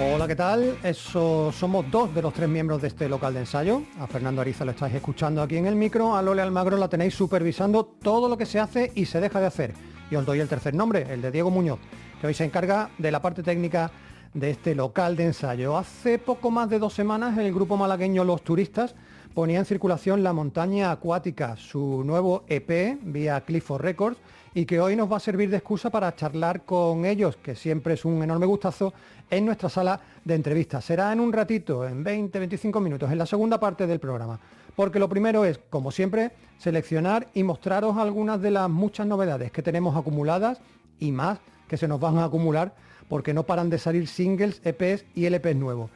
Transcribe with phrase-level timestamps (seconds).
[0.00, 0.78] Hola, ¿qué tal?
[0.84, 3.82] Eso, somos dos de los tres miembros de este local de ensayo.
[3.98, 7.16] A Fernando Ariza lo estáis escuchando aquí en el micro, a Lole Almagro la tenéis
[7.16, 9.74] supervisando todo lo que se hace y se deja de hacer.
[10.08, 11.80] Y os doy el tercer nombre, el de Diego Muñoz,
[12.20, 13.90] que hoy se encarga de la parte técnica
[14.34, 15.76] de este local de ensayo.
[15.76, 18.94] Hace poco más de dos semanas el grupo malagueño Los Turistas
[19.34, 24.18] ponía en circulación La Montaña Acuática, su nuevo EP vía Clifford Records,
[24.58, 27.94] y que hoy nos va a servir de excusa para charlar con ellos, que siempre
[27.94, 28.92] es un enorme gustazo,
[29.30, 30.84] en nuestra sala de entrevistas.
[30.84, 34.40] Será en un ratito, en 20-25 minutos, en la segunda parte del programa.
[34.74, 39.62] Porque lo primero es, como siempre, seleccionar y mostraros algunas de las muchas novedades que
[39.62, 40.60] tenemos acumuladas
[40.98, 41.38] y más
[41.68, 42.74] que se nos van a acumular
[43.08, 45.88] porque no paran de salir singles, EPs y LPs nuevos.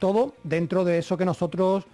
[0.00, 1.84] Todo dentro de eso que nosotros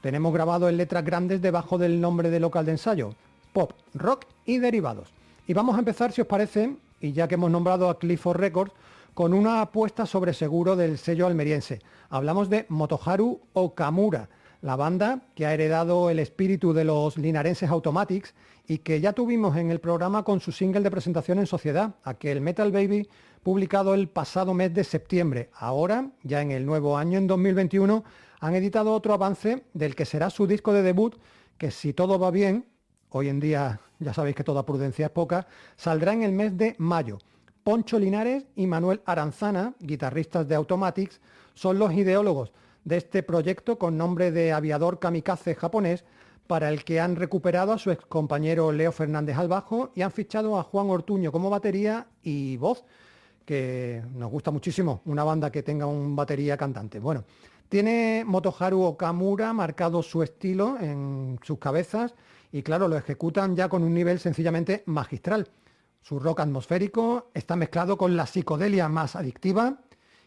[0.00, 3.14] tenemos grabado en letras grandes debajo del nombre de local de ensayo,
[3.52, 5.17] pop, rock y derivados.
[5.48, 8.74] Y vamos a empezar, si os parece, y ya que hemos nombrado a Clifford Records,
[9.14, 11.80] con una apuesta sobre seguro del sello almeriense.
[12.10, 14.28] Hablamos de Motoharu Okamura,
[14.60, 18.34] la banda que ha heredado el espíritu de los linarenses Automatics
[18.66, 22.42] y que ya tuvimos en el programa con su single de presentación en sociedad, aquel
[22.42, 23.08] Metal Baby,
[23.42, 25.48] publicado el pasado mes de septiembre.
[25.54, 28.04] Ahora, ya en el nuevo año, en 2021,
[28.40, 31.16] han editado otro avance del que será su disco de debut,
[31.56, 32.66] que si todo va bien,
[33.10, 36.74] hoy en día ya sabéis que toda prudencia es poca, saldrá en el mes de
[36.78, 37.18] mayo.
[37.64, 41.20] Poncho Linares y Manuel Aranzana, guitarristas de Automatics,
[41.54, 42.52] son los ideólogos
[42.84, 46.04] de este proyecto con nombre de aviador kamikaze japonés,
[46.46, 50.10] para el que han recuperado a su ex compañero Leo Fernández al bajo y han
[50.10, 52.84] fichado a Juan Ortuño como batería y voz,
[53.44, 57.00] que nos gusta muchísimo, una banda que tenga un batería cantante.
[57.00, 57.24] Bueno,
[57.68, 62.14] tiene Motoharu Okamura marcado su estilo en sus cabezas
[62.52, 65.48] y claro, lo ejecutan ya con un nivel sencillamente magistral.
[66.02, 69.80] Su rock atmosférico está mezclado con la psicodelia más adictiva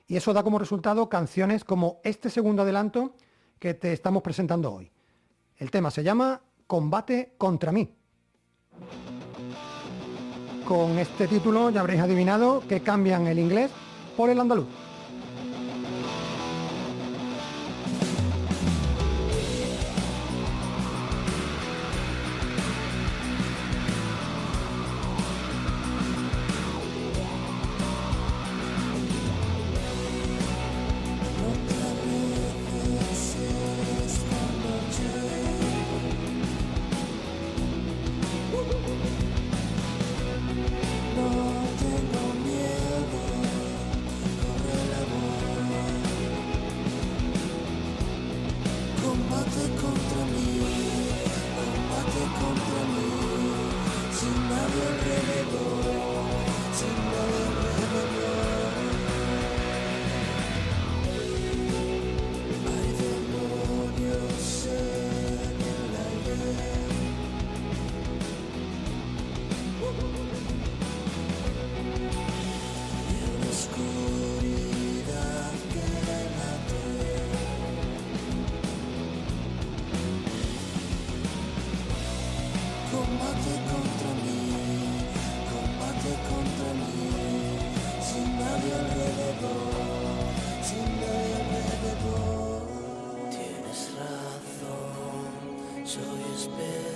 [0.08, 3.16] y eso da como resultado canciones como este segundo adelanto
[3.58, 4.92] que te estamos presentando hoy.
[5.58, 7.94] El tema se llama Combate contra mí.
[10.68, 13.72] Con este título ya habréis adivinado que cambian el inglés
[14.16, 14.81] por el andaluz.
[83.22, 85.06] Combate contra mí,
[85.54, 87.06] combate contra mí,
[88.02, 90.26] sin nadie alrededor,
[90.64, 92.62] sin nadie alrededor.
[93.30, 96.91] Tienes razón, soy especial.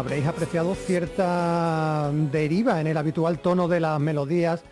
[0.00, 4.62] Habréis apreciado cierta deriva en el habitual tono de las melodías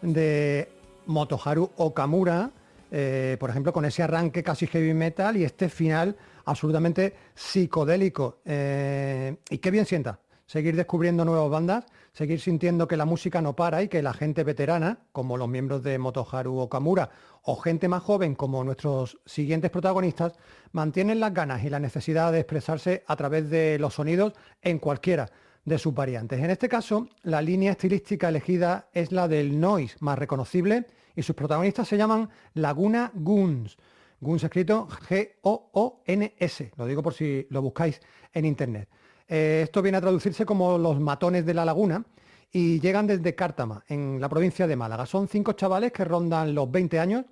[0.00, 0.66] de
[1.04, 2.50] Motoharu Okamura,
[2.90, 8.38] eh, por ejemplo, con ese arranque casi heavy metal y este final absolutamente psicodélico.
[8.46, 11.84] Eh, y qué bien sienta seguir descubriendo nuevas bandas,
[12.14, 15.82] seguir sintiendo que la música no para y que la gente veterana, como los miembros
[15.82, 17.10] de Motoharu Okamura,
[17.42, 20.32] o gente más joven como nuestros siguientes protagonistas,
[20.72, 24.32] mantienen las ganas y la necesidad de expresarse a través de los sonidos
[24.62, 25.30] en cualquiera
[25.64, 26.40] de sus variantes.
[26.40, 31.36] En este caso, la línea estilística elegida es la del noise más reconocible y sus
[31.36, 33.76] protagonistas se llaman Laguna Goons.
[34.20, 38.00] Goons escrito G-O-O-N-S, lo digo por si lo buscáis
[38.32, 38.88] en internet.
[39.28, 42.04] Eh, esto viene a traducirse como los matones de la laguna
[42.50, 45.06] y llegan desde Cártama, en la provincia de Málaga.
[45.06, 47.24] Son cinco chavales que rondan los 20 años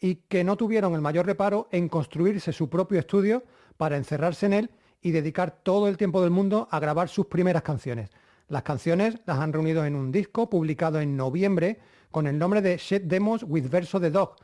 [0.00, 3.44] y que no tuvieron el mayor reparo en construirse su propio estudio
[3.76, 4.70] para encerrarse en él
[5.02, 8.10] y dedicar todo el tiempo del mundo a grabar sus primeras canciones.
[8.48, 11.78] Las canciones las han reunido en un disco publicado en noviembre
[12.10, 14.36] con el nombre de Shed Demos with Verso de Dog.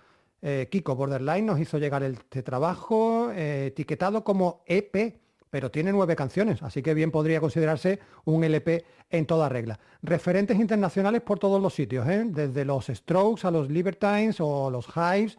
[0.43, 5.21] Eh, Kiko Borderline nos hizo llegar este trabajo eh, etiquetado como EP
[5.51, 9.79] pero tiene nueve canciones, así que bien podría considerarse un LP en toda regla.
[10.03, 12.25] Referentes internacionales por todos los sitios, ¿eh?
[12.27, 15.37] desde los Strokes a los Libertines o los Hives,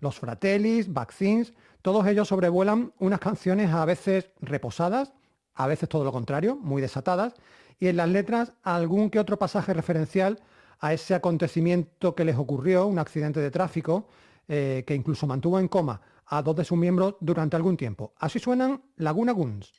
[0.00, 1.52] los Fratellis, Vaccines,
[1.82, 5.12] todos ellos sobrevuelan unas canciones a veces reposadas,
[5.54, 7.34] a veces todo lo contrario, muy desatadas,
[7.78, 10.40] y en las letras algún que otro pasaje referencial
[10.78, 14.08] a ese acontecimiento que les ocurrió, un accidente de tráfico,
[14.48, 18.14] eh, que incluso mantuvo en coma a dos de sus miembros durante algún tiempo.
[18.18, 19.72] Así suenan Laguna Guns.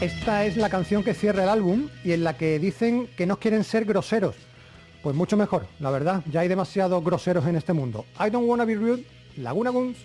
[0.00, 3.38] Esta es la canción que cierra el álbum y en la que dicen que no
[3.38, 4.36] quieren ser groseros.
[5.02, 8.04] Pues mucho mejor, la verdad, ya hay demasiados groseros en este mundo.
[8.18, 9.04] I don't wanna be rude,
[9.36, 9.96] Laguna Guns.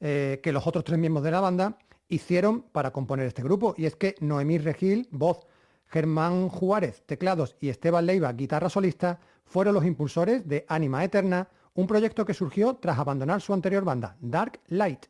[0.00, 1.78] eh, que los otros tres miembros de la banda
[2.08, 3.74] hicieron para componer este grupo.
[3.76, 5.46] Y es que Noemí Regil, voz,
[5.86, 11.86] Germán Juárez, teclados y Esteban Leiva, guitarra solista, fueron los impulsores de Anima Eterna, un
[11.86, 15.06] proyecto que surgió tras abandonar su anterior banda, Dark Light.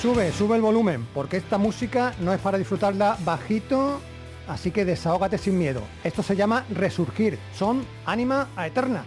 [0.00, 3.98] Sube, sube el volumen, porque esta música no es para disfrutarla bajito,
[4.46, 5.82] así que desahógate sin miedo.
[6.04, 9.04] Esto se llama Resurgir, son Anima a Eterna.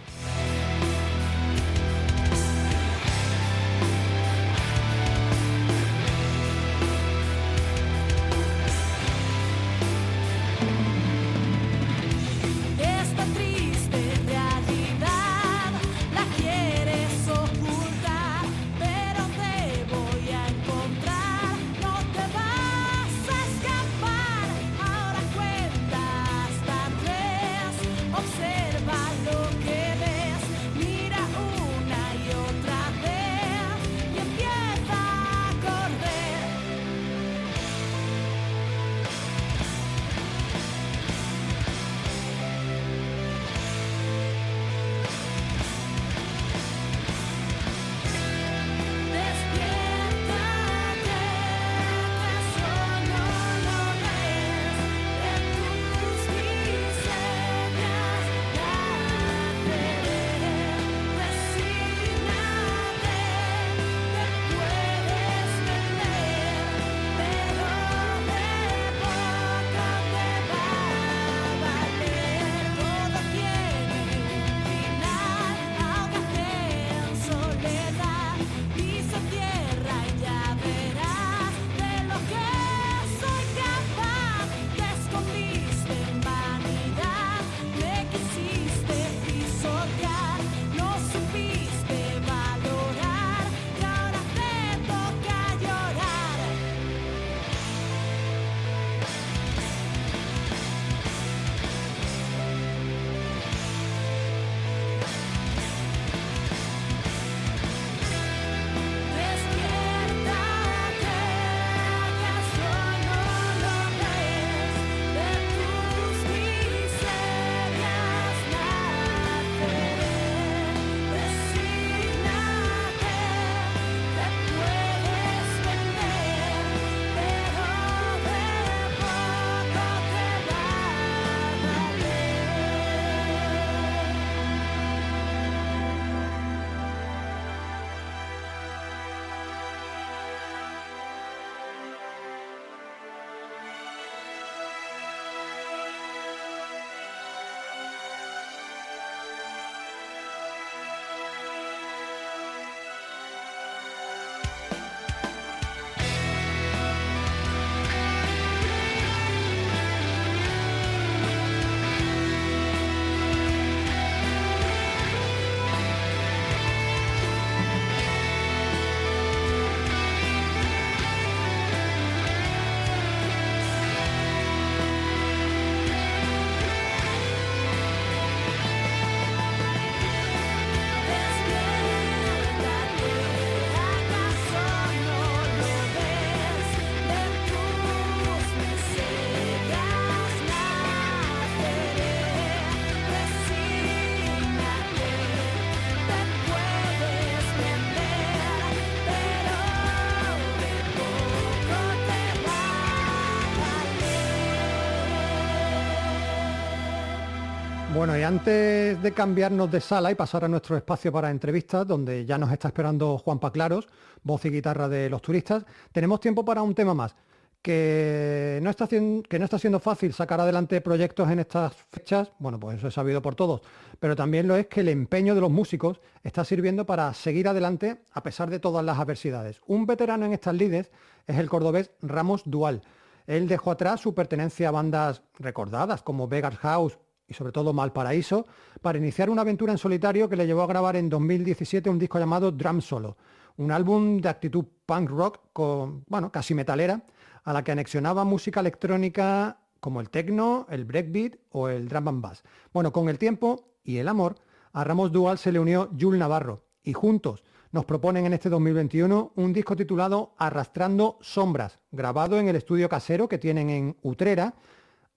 [208.00, 212.24] Bueno, y antes de cambiarnos de sala y pasar a nuestro espacio para entrevistas, donde
[212.24, 213.88] ya nos está esperando Juan Paclaros,
[214.22, 217.14] voz y guitarra de los turistas, tenemos tiempo para un tema más,
[217.60, 222.58] que no está, que no está siendo fácil sacar adelante proyectos en estas fechas, bueno,
[222.58, 223.60] pues eso es sabido por todos,
[223.98, 228.00] pero también lo es que el empeño de los músicos está sirviendo para seguir adelante
[228.14, 229.60] a pesar de todas las adversidades.
[229.66, 230.90] Un veterano en estas lides
[231.26, 232.80] es el cordobés Ramos Dual.
[233.26, 236.98] Él dejó atrás su pertenencia a bandas recordadas como Vegas House
[237.30, 238.46] y sobre todo Malparaíso
[238.82, 242.18] para iniciar una aventura en solitario que le llevó a grabar en 2017 un disco
[242.18, 243.16] llamado Drum Solo,
[243.56, 247.02] un álbum de actitud punk rock con, bueno, casi metalera,
[247.44, 252.20] a la que anexionaba música electrónica como el techno, el breakbeat o el drum and
[252.20, 252.42] bass.
[252.72, 254.36] Bueno, con el tiempo y el amor,
[254.72, 259.32] a Ramos Dual se le unió Jul Navarro y juntos nos proponen en este 2021
[259.36, 264.54] un disco titulado Arrastrando Sombras, grabado en el estudio casero que tienen en Utrera.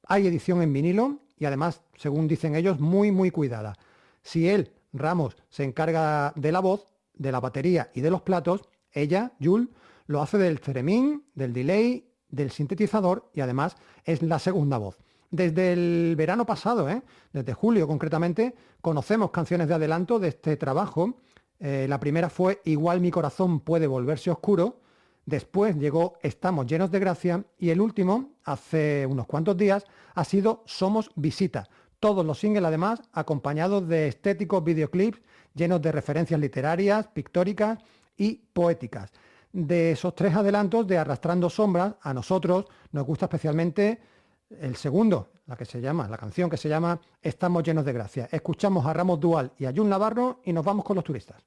[0.07, 3.77] Hay edición en vinilo y además, según dicen ellos, muy muy cuidada.
[4.21, 6.85] Si él, Ramos, se encarga de la voz,
[7.15, 9.69] de la batería y de los platos, ella, Jul,
[10.07, 13.75] lo hace del ceremín, del delay, del sintetizador y además
[14.05, 14.97] es la segunda voz.
[15.31, 17.01] Desde el verano pasado, ¿eh?
[17.33, 21.17] desde julio concretamente, conocemos canciones de adelanto de este trabajo.
[21.59, 24.79] Eh, la primera fue Igual mi corazón puede volverse oscuro.
[25.25, 30.63] Después llegó Estamos llenos de gracia y el último, hace unos cuantos días, ha sido
[30.65, 31.67] Somos Visita.
[31.99, 35.21] Todos los singles además acompañados de estéticos videoclips
[35.53, 37.79] llenos de referencias literarias, pictóricas
[38.17, 39.11] y poéticas.
[39.51, 44.01] De esos tres adelantos de Arrastrando Sombras, a nosotros nos gusta especialmente
[44.49, 48.27] el segundo, la que se llama, la canción que se llama Estamos llenos de gracia.
[48.31, 51.43] Escuchamos a Ramos Dual y a Jun Navarro y nos vamos con los turistas.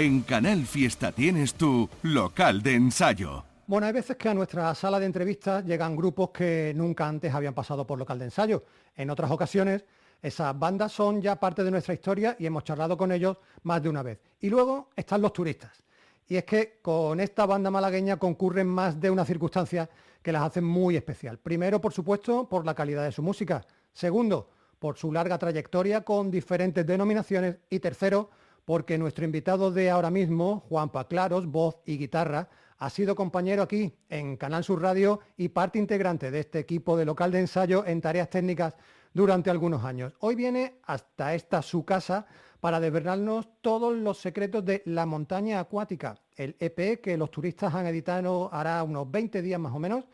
[0.00, 3.44] En Canal Fiesta tienes tu local de ensayo.
[3.66, 7.52] Bueno, hay veces que a nuestra sala de entrevistas llegan grupos que nunca antes habían
[7.52, 8.64] pasado por local de ensayo.
[8.96, 9.84] En otras ocasiones
[10.22, 13.90] Esas bandas son ya parte de nuestra historia y hemos charlado con ellos más de
[13.90, 14.20] una vez.
[14.40, 15.84] Y luego están los turistas.
[16.28, 19.86] Y es que con esta banda malagueña concurren más de una circunstancia
[20.22, 21.36] que las hacen muy especial.
[21.36, 23.66] Primero, por supuesto, por la calidad de su música.
[23.92, 27.56] Segundo, por su larga trayectoria con diferentes denominaciones.
[27.68, 28.30] Y tercero,
[28.70, 33.92] porque nuestro invitado de ahora mismo, Juan Paclaros, voz y guitarra, ha sido compañero aquí
[34.08, 38.00] en Canal Sur Radio y parte integrante de este equipo de local de ensayo en
[38.00, 38.76] tareas técnicas
[39.12, 40.14] durante algunos años.
[40.20, 42.28] Hoy viene hasta esta su casa
[42.60, 47.88] para desvelarnos todos los secretos de La Montaña Acuática, el EP que los turistas han
[47.88, 50.04] editado hará unos 20 días más o menos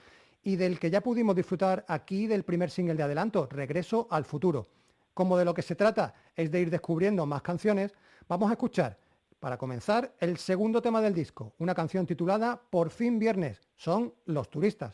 [0.42, 4.66] y del que ya pudimos disfrutar aquí del primer single de adelanto, Regreso al Futuro.
[5.12, 7.92] Como de lo que se trata es de ir descubriendo más canciones,
[8.28, 8.98] vamos a escuchar,
[9.40, 14.50] para comenzar, el segundo tema del disco, una canción titulada Por fin viernes, son Los
[14.50, 14.92] Turistas.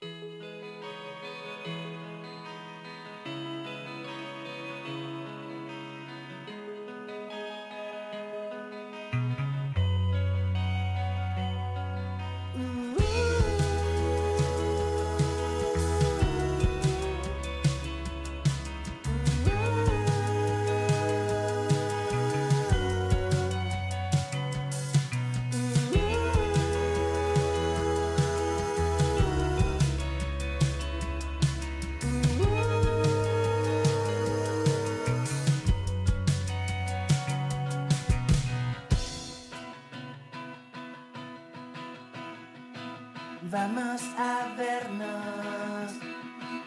[43.53, 45.93] Vamos a vernos,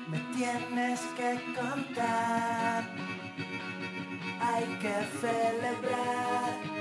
[0.07, 2.83] me tienes que contar,
[4.39, 6.74] hay que celebrar.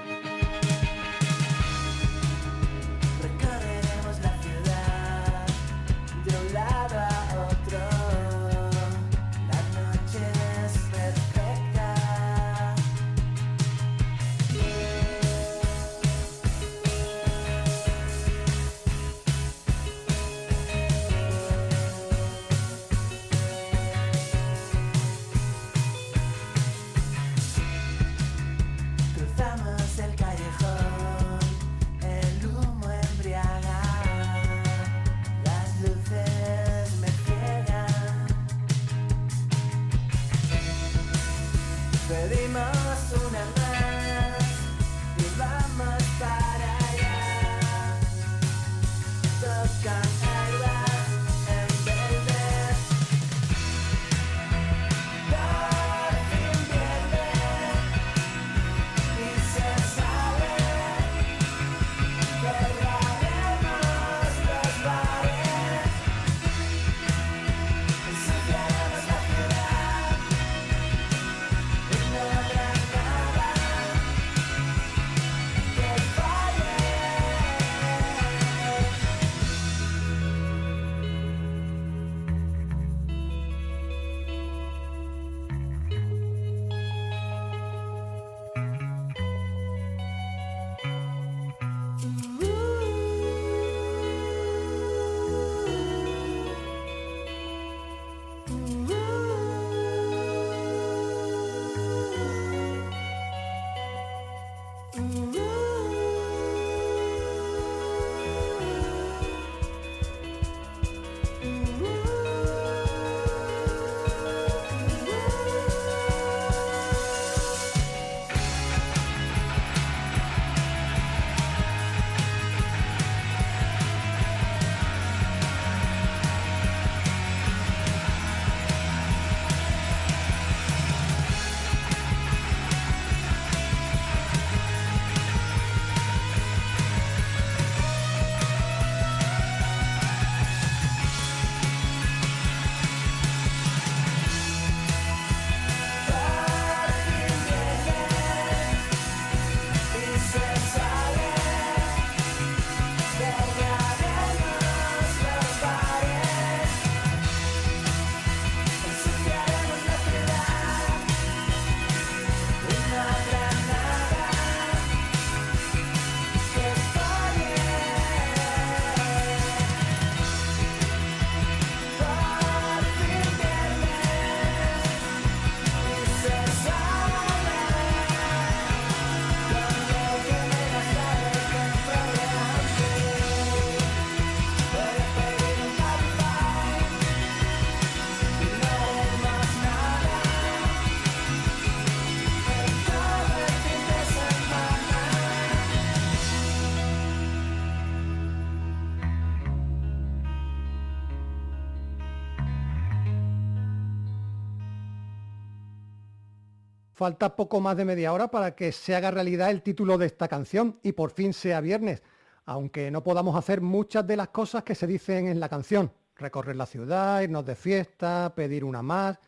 [206.95, 210.29] Falta poco más de media hora para que se haga realidad el título de esta
[210.29, 212.03] canción y por fin sea viernes,
[212.47, 215.93] aunque no podamos hacer muchas de las cosas que se dicen en la canción.
[216.17, 219.19] Recorrer la ciudad, irnos de fiesta, pedir una más,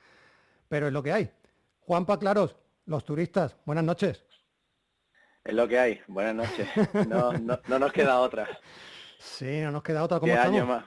[0.68, 1.30] pero es lo que hay.
[1.80, 4.24] Juanpa Claros, los turistas, buenas noches.
[5.44, 6.00] Es lo que hay.
[6.06, 6.68] Buenas noches.
[7.08, 8.48] No, no, no nos queda otra.
[9.18, 10.20] Sí, no nos queda otra.
[10.20, 10.56] ¿Cómo ¿Qué estamos?
[10.56, 10.84] año más?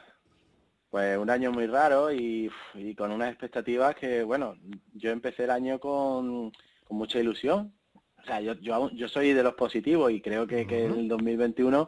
[0.90, 4.56] Pues un año muy raro y, y con unas expectativas que, bueno,
[4.94, 6.52] yo empecé el año con,
[6.90, 7.72] con mucha ilusión.
[7.94, 11.88] O sea, yo, yo, yo soy de los positivos y creo que, que el 2021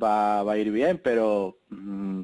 [0.00, 2.20] va, va a ir bien, pero mm,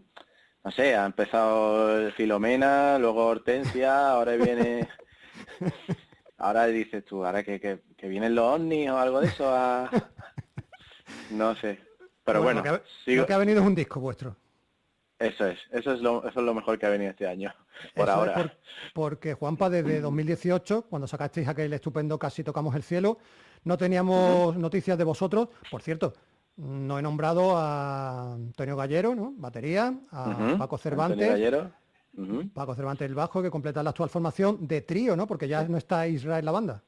[0.65, 4.87] no sé, ha empezado Filomena, luego Hortensia, ahora viene...
[6.43, 9.91] Ahora dices tú, ahora que, que, que vienen los ovnis o algo de eso, a-
[11.33, 11.79] no sé.
[12.25, 14.37] Pero bueno, lo, que ha, sigo- lo que ha venido es un disco vuestro.
[15.21, 17.53] Eso es, eso es lo, eso es lo mejor que ha venido este año,
[17.95, 18.35] por Eso ahora.
[18.35, 18.51] por-
[18.95, 23.19] porque Juanpa, desde 2018, cuando sacasteis aquel estupendo Casi tocamos el cielo,
[23.65, 25.49] no teníamos noticias de vosotros.
[25.71, 26.15] Por cierto,
[26.57, 29.33] no he nombrado a Antonio Gallero, ¿no?
[29.37, 30.25] Batería, a
[30.59, 31.71] Paco Antonio Cervantes, Gallero.
[32.53, 35.27] Paco Cervantes el bajo, que completa la actual formación de trío, ¿no?
[35.27, 36.83] Porque ya no está Israel en la banda.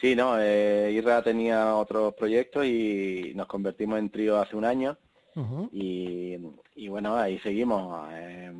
[0.00, 4.98] Sí, no, eh, tenía otros proyectos y nos convertimos en trío hace un año
[5.72, 6.36] y,
[6.74, 8.08] y bueno, ahí seguimos.
[8.12, 8.52] eh,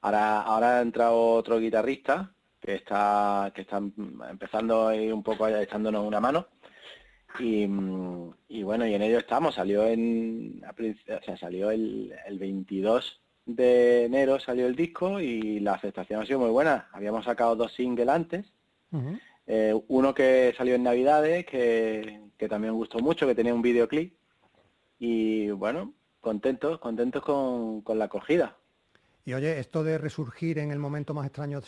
[0.00, 6.06] ahora, ahora ha entrado otro guitarrista que está, que está empezando ahí un poco echándonos
[6.06, 6.46] una mano.
[7.38, 7.66] Y,
[8.48, 9.54] y bueno, y en ello estamos.
[9.54, 15.74] Salió en, o sea, salió el, el 22 de enero salió el disco y la
[15.74, 16.88] aceptación ha sido muy buena.
[16.92, 18.46] Habíamos sacado dos singles antes.
[19.46, 24.14] Eh, uno que salió en Navidades, que, que también gustó mucho, que tenía un videoclip.
[24.98, 28.56] Y bueno, contentos, contentos con, con la acogida.
[29.26, 31.60] Y oye, esto de resurgir en el momento más extraño,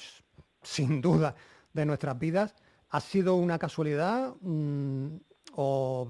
[0.63, 1.35] sin duda,
[1.75, 2.55] de nuestras vidas,
[2.91, 5.17] ¿ha sido una casualidad mm,
[5.57, 6.09] o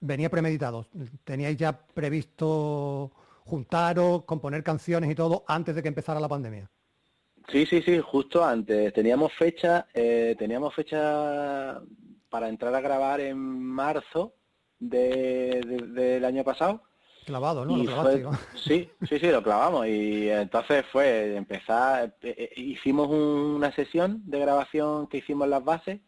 [0.00, 0.86] venía premeditado?
[1.24, 3.10] ¿Teníais ya previsto
[3.44, 6.70] juntaros, componer canciones y todo antes de que empezara la pandemia?
[7.48, 8.92] Sí, sí, sí, justo antes.
[8.94, 11.80] Teníamos fecha, eh, teníamos fecha
[12.30, 14.34] para entrar a grabar en marzo
[14.78, 16.82] de- de- del año pasado.
[17.24, 17.76] Clavado, ¿no?
[17.76, 18.38] Lo Y clavaste, fue- ¿no?
[18.54, 19.86] sí, sí, sí, lo clavamos.
[19.86, 26.00] Y entonces fue empezar, eh, eh, hicimos una sesión de grabación que hicimos las bases,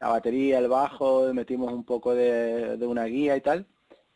[0.00, 3.66] la batería, el bajo, metimos un poco de, de una guía y tal.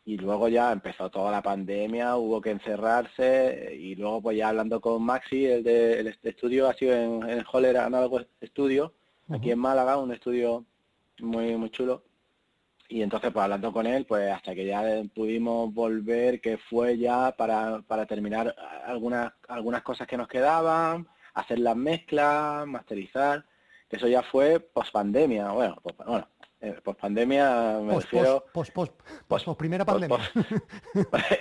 [0.05, 4.79] Y luego ya empezó toda la pandemia, hubo que encerrarse y luego pues ya hablando
[4.79, 8.93] con Maxi, el de el estudio ha sido en, en Holler Análogo Studio,
[9.29, 10.63] aquí en Málaga, un estudio
[11.19, 12.03] muy muy chulo.
[12.89, 14.81] Y entonces, pues hablando con él, pues hasta que ya
[15.13, 21.59] pudimos volver, que fue ya para, para terminar algunas, algunas cosas que nos quedaban, hacer
[21.59, 23.43] las mezclas, masterizar,
[23.89, 25.49] que eso ya fue post pandemia.
[25.51, 26.27] Bueno, pues, bueno,
[26.83, 28.45] post pandemia me Pos, refiero.
[28.53, 30.17] pos, pos, pos, Pos- pos primera pandemia.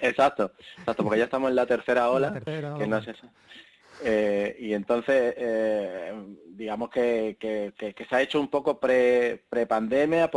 [0.03, 3.29] exacto, exacto, porque ya estamos en la tercera ola, La tercera que no es esa.
[4.05, 6.13] Eh, y entonces, eh,
[6.49, 10.31] digamos que, que- que- que se ha hecho un poco pre, pre-pandemia,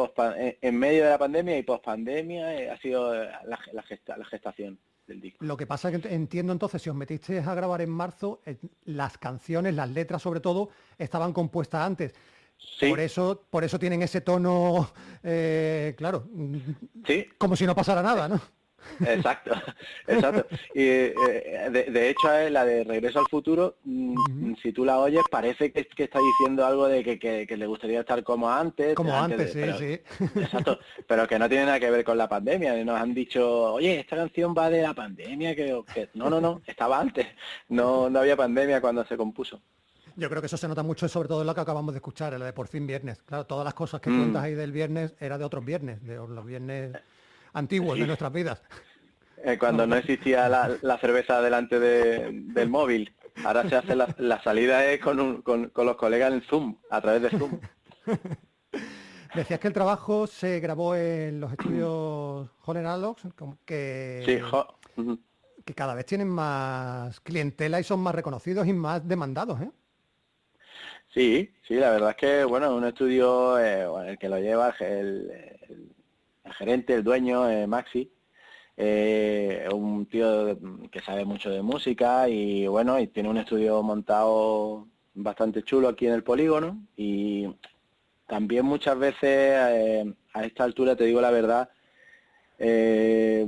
[0.62, 4.80] en, medio de la pandemia y post-pandemia eh, ha sido la, la gesta- la gestación
[5.08, 5.43] del disco.
[5.43, 8.58] Lo que pasa es que entiendo entonces, si os metisteis a grabar en marzo, eh,
[8.86, 12.13] las canciones, las letras sobre todo, estaban compuestas antes.
[12.58, 14.91] Sí, Por eso, por eso tienen ese tono,
[15.95, 16.28] claro,
[17.08, 18.41] sí, como si no pasara nada, ¿no?
[19.06, 19.52] Exacto,
[20.08, 20.46] exacto.
[20.74, 21.13] Y eh,
[21.72, 25.72] de, de hecho eh, la de Regreso al Futuro, mm, si tú la oyes parece
[25.72, 28.96] que, que está diciendo algo de que, que- que le gustaría estar como antes.
[28.96, 30.39] Como antes, de- sí, pero- sí.
[30.42, 32.84] Exacto, pero que no tiene nada que ver con la pandemia.
[32.84, 36.62] Nos han dicho, oye, esta canción va de la pandemia, que, que- no, no, no,
[36.65, 37.28] estaba antes.
[37.70, 39.62] No, no había pandemia cuando se compuso.
[40.15, 42.34] Yo creo que eso se nota mucho, sobre todo en lo que acabamos de escuchar,
[42.34, 43.22] en la de por fin viernes.
[43.22, 44.18] Claro, todas las cosas que Mm.
[44.20, 46.92] cuentas ahí del viernes era de otros viernes, de los viernes
[47.54, 48.62] antiguos de nuestras vidas.
[49.44, 53.14] Eh, cuando no existía la, la cerveza delante de- del móvil.
[53.46, 56.76] Ahora se hace la, la salida es con, un- con, con los colegas en Zoom,
[56.90, 57.60] a través de Zoom.
[59.36, 62.86] Decías que el trabajo se grabó en los estudios Holler
[63.66, 64.80] que, Sí, jo-
[65.64, 69.72] que cada vez tienen más clientela y son más reconocidos y más demandados, ¿eh?
[71.14, 74.76] sí, sí, la verdad es que, bueno, un estudio, eh, bueno, el que lo lleva,
[74.80, 75.32] el,
[75.70, 75.96] el-
[76.50, 78.12] el gerente, el dueño, eh, Maxi,
[78.76, 80.58] eh, un tío
[80.92, 86.08] que sabe mucho de música y, bueno, y tiene un estudio montado bastante chulo aquí
[86.08, 87.48] en el polígono y
[88.28, 91.70] también muchas veces eh, a esta altura, te digo la verdad,
[92.58, 93.48] eh,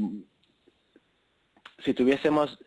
[1.84, 2.60] si tuviésemos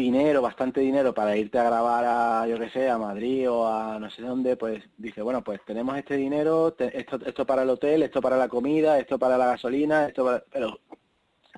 [0.00, 3.98] dinero, bastante dinero para irte a grabar a, yo que sé, a Madrid o a
[3.98, 7.70] no sé dónde, pues dice, bueno, pues tenemos este dinero, te- esto, esto para el
[7.70, 10.44] hotel, esto para la comida, esto para la gasolina, esto para...
[10.52, 10.78] Pero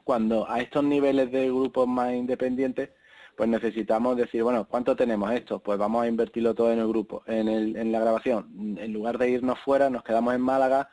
[0.04, 2.90] cuando a estos niveles de grupos más independientes,
[3.36, 5.60] pues necesitamos decir, bueno, ¿cuánto tenemos esto?
[5.60, 8.76] Pues vamos a invertirlo todo en el grupo, en, el, en la grabación.
[8.78, 10.90] En lugar de irnos fuera, nos quedamos en Málaga,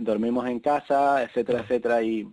[0.00, 2.26] dormimos en casa, etcétera, etcétera, y,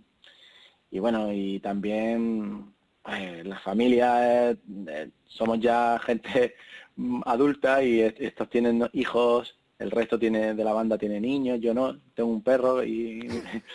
[0.90, 2.72] y bueno, y también
[3.06, 4.56] pues, la familia, eh,
[4.88, 6.54] eh, somos ya gente
[7.24, 11.74] adulta y est- estos tienen hijos, el resto tiene de la banda tiene niños, yo
[11.74, 13.28] no, tengo un perro y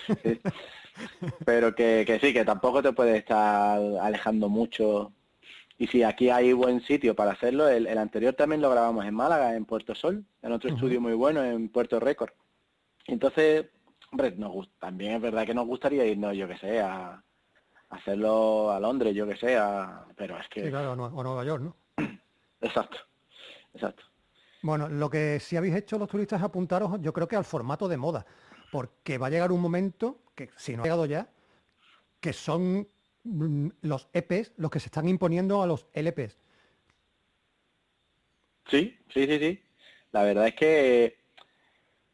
[1.46, 5.14] pero que, que sí, que tampoco te puedes estar alejando mucho.
[5.78, 9.16] Y si aquí hay buen sitio para hacerlo, el, el anterior también lo grabamos en
[9.16, 12.32] Málaga, en Puerto Sol, en otro estudio muy bueno, en Puerto Récord.
[13.08, 13.66] Entonces,
[14.12, 17.24] hombre, nos también es verdad que nos gustaría irnos, yo que sé, a
[17.92, 20.64] hacerlo a Londres, yo que sé, a- pero es que...
[20.64, 21.76] Sí, claro, o Nueva York, ¿no?
[22.62, 22.98] Exacto,
[23.74, 24.04] exacto.
[24.62, 27.88] Bueno, lo que sí habéis hecho los turistas es apuntaros, yo creo que al formato
[27.88, 28.26] de moda,
[28.72, 31.28] porque va a llegar un momento, que si no ha llegado ya,
[32.20, 32.88] que son
[33.24, 36.38] mm, los EPs los que se están imponiendo a los LPs.
[38.68, 39.64] Sí, sí, sí, sí.
[40.12, 41.18] La verdad es que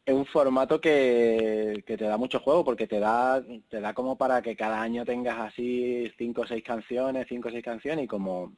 [0.08, 4.16] es un formato que, que te da mucho juego porque te da, te da como
[4.16, 8.08] para que cada año tengas así cinco o seis canciones, cinco o seis canciones y
[8.08, 8.54] como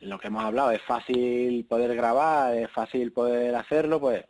[0.00, 4.24] lo que hemos hablado, es fácil poder grabar, es fácil poder hacerlo, pues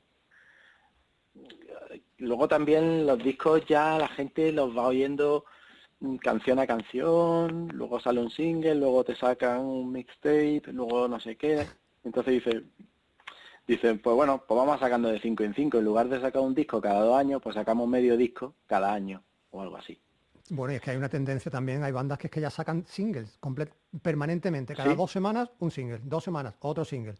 [2.18, 5.44] luego también los discos ya la gente los va oyendo
[6.20, 11.36] canción a canción, luego sale un single, luego te sacan un mixtape, luego no sé
[11.36, 11.64] qué.
[12.02, 12.64] Entonces dice,
[13.66, 15.78] dicen, pues bueno, pues vamos sacando de 5 en 5.
[15.78, 19.22] En lugar de sacar un disco cada dos años, pues sacamos medio disco cada año
[19.50, 20.00] o algo así.
[20.50, 22.84] Bueno, y es que hay una tendencia también, hay bandas que es que ya sacan
[22.86, 23.36] singles
[24.00, 24.96] permanentemente, cada Sí.
[24.96, 27.16] dos semanas un single, dos semanas otro single.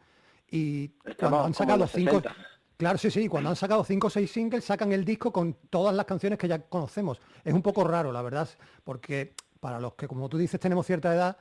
[0.48, 2.36] Y Estamos cuando han sacado cinco, 60.
[2.76, 5.92] claro, sí, sí, cuando han sacado cinco o seis singles, sacan el disco con todas
[5.92, 7.20] las canciones que ya conocemos.
[7.44, 8.48] Es un poco raro, la verdad,
[8.84, 11.36] porque para los que, como tú dices, tenemos cierta edad,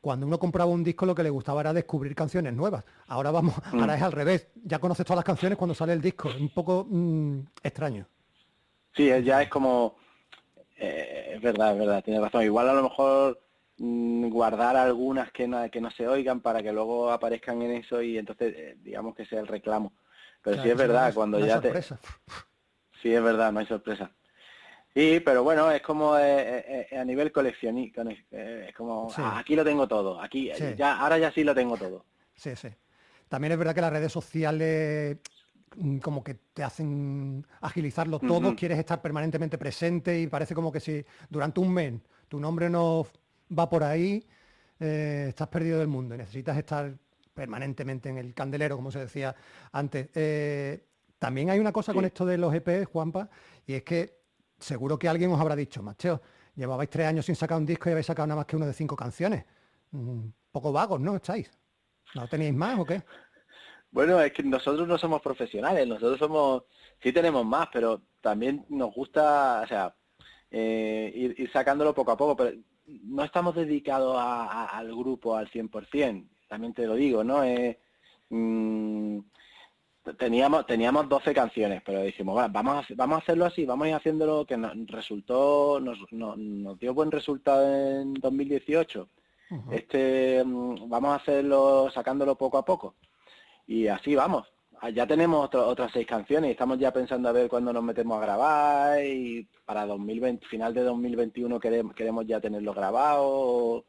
[0.00, 2.84] cuando uno compraba un disco lo que le gustaba era descubrir canciones nuevas.
[3.06, 3.80] Ahora vamos, Mm.
[3.80, 6.28] ahora es al revés, ya conoces todas las canciones cuando sale el disco.
[6.30, 8.06] Es un poco mm, extraño.
[8.96, 9.96] Sí, ya es como,
[10.76, 12.42] eh, es verdad, es verdad, tienes razón.
[12.42, 13.40] Igual a lo mejor
[13.78, 18.02] mm, guardar algunas que no, que no se oigan para que luego aparezcan en eso
[18.02, 19.92] y entonces eh, digamos que sea el reclamo.
[20.42, 21.82] Pero sí Claro, es si no, verdad, hay- cuando no hay ya te...
[23.02, 24.10] Sí, es verdad, no hay sorpresa.
[24.94, 26.22] Sí, pero bueno, es como eh,
[26.58, 29.22] eh, eh, a nivel coleccionista, es como, Sí.
[29.24, 30.74] "Ah, aquí lo tengo todo, aquí, Sí.
[30.76, 32.04] ya, ahora ya sí lo tengo todo.
[32.34, 32.68] Sí, sí.
[33.28, 35.18] También es verdad que las redes sociales
[35.76, 40.80] mm, como que te hacen agilizarlo todo, quieres estar permanentemente presente y parece como que
[40.80, 41.94] si durante un mes
[42.26, 43.06] tu nombre no
[43.56, 44.26] va por ahí,
[44.80, 46.92] estás perdido del mundo y necesitas estar
[47.32, 49.32] permanentemente en el candelero, como se decía
[49.70, 50.08] antes.
[51.20, 53.28] También hay una cosa con esto de los EP, Juanpa,
[53.64, 54.19] y es que
[54.60, 56.20] seguro que alguien os habrá dicho, macho,
[56.54, 58.72] llevabais tres años sin sacar un disco y habéis sacado nada más que uno de
[58.72, 59.44] cinco canciones.
[59.90, 61.16] Mm, poco vagos, ¿no?
[61.16, 61.50] ¿Estáis?
[62.14, 63.02] ¿No tenéis más o qué?
[63.90, 66.62] Bueno, es que nosotros no somos profesionales, nosotros somos,
[67.02, 69.94] sí tenemos más, pero también nos gusta, o sea,
[70.50, 72.56] eh, ir, sacándolo poco a poco, pero
[72.86, 77.42] no estamos dedicados al grupo al 100%, también te lo digo, ¿no?
[77.42, 77.78] Eh,
[78.28, 79.18] mm,
[80.18, 83.88] teníamos teníamos 12 canciones, pero dijimos, "Va, vamos a, vamos a hacerlo así, vamos a
[83.90, 89.08] ir haciéndolo que nos resultó, nos, nos, nos dio buen resultado en 2018.
[89.50, 89.72] Ujú.
[89.72, 92.94] Este, mm, vamos a hacerlo sacándolo poco a poco.
[93.66, 94.46] Y así vamos.
[94.82, 97.82] Ah, Ya tenemos otro- otras seis canciones y estamos ya pensando a ver cuándo nos
[97.82, 103.84] metemos a grabar y para 2020, final de 2021 queremos, queremos ya tenerlo grabado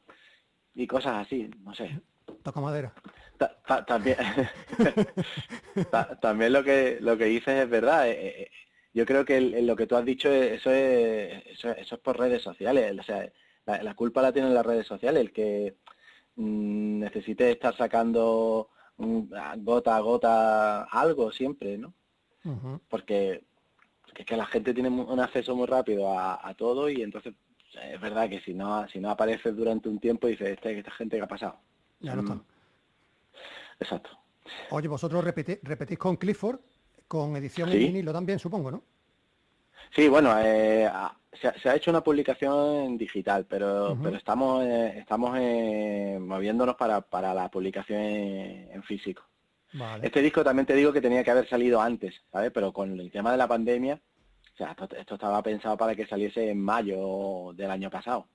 [0.75, 2.01] y cosas así, no sé.
[2.43, 2.93] Toca madera.
[3.41, 4.17] Ta- ta- también
[5.91, 8.07] ta- también lo que lo que dices es verdad.
[8.07, 8.51] eh, eh,
[8.93, 11.95] yo creo que el- el- lo que tú has dicho es- eso es eso, eso
[11.95, 12.95] es por redes sociales.
[12.99, 13.27] O sea,
[13.65, 15.21] la, la culpa la tienen las redes sociales.
[15.21, 15.75] El que
[16.35, 19.33] mm, necesite estar sacando mm,
[19.63, 21.93] gota a gota algo siempre, ¿no?
[22.89, 23.43] Porque
[24.15, 27.33] es que la gente tiene un acceso muy rápido a, a todo y entonces
[27.91, 31.17] es verdad que si no si no apareces durante un tiempo dices este, esta gente
[31.17, 31.57] que ha pasado.
[32.01, 32.43] Ya no Mm.
[33.81, 34.11] Exacto.
[34.69, 36.59] Oye, vosotros repeti- repetís con Clifford,
[37.07, 37.85] con edición en Sí.
[37.85, 38.83] vinilo también, supongo, ¿no?
[39.95, 40.89] Sí, bueno, eh,
[41.33, 46.17] se, ha- se ha hecho una publicación en digital, pero, pero estamos eh, estamos eh,
[46.21, 49.23] moviéndonos para, para la publicación en, en físico.
[49.73, 50.05] Vale.
[50.05, 52.51] Este disco también te digo que tenía que haber salido antes, ¿sabes?
[52.53, 53.99] Pero con el tema de la pandemia,
[54.53, 58.27] o sea, esto, esto estaba pensado para que saliese en mayo del año pasado.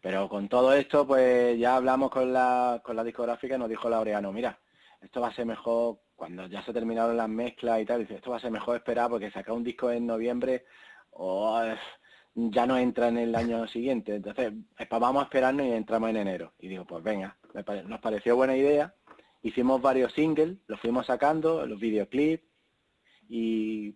[0.00, 3.88] Pero con todo esto, pues ya hablamos con la, con la discográfica y nos dijo
[3.90, 4.58] Laureano, mira,
[5.00, 8.30] esto va a ser mejor cuando ya se terminaron las mezclas y tal, dice, esto
[8.30, 10.64] va a ser mejor esperar porque sacar un disco en noviembre
[11.10, 11.76] o eh,
[12.34, 14.14] ya no entra en el año siguiente.
[14.16, 14.52] Entonces,
[14.90, 16.52] vamos a esperarnos y entramos en enero.
[16.58, 17.36] Y digo, pues venga,
[17.86, 18.94] nos pareció buena idea.
[19.42, 22.44] Hicimos varios singles, los fuimos sacando, los videoclips
[23.28, 23.94] y,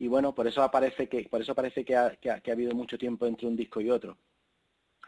[0.00, 3.26] bueno, por eso aparece que, por eso parece que ha- que ha habido mucho tiempo
[3.26, 4.16] entre un disco y otro.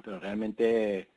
[0.05, 1.11] Pero realmente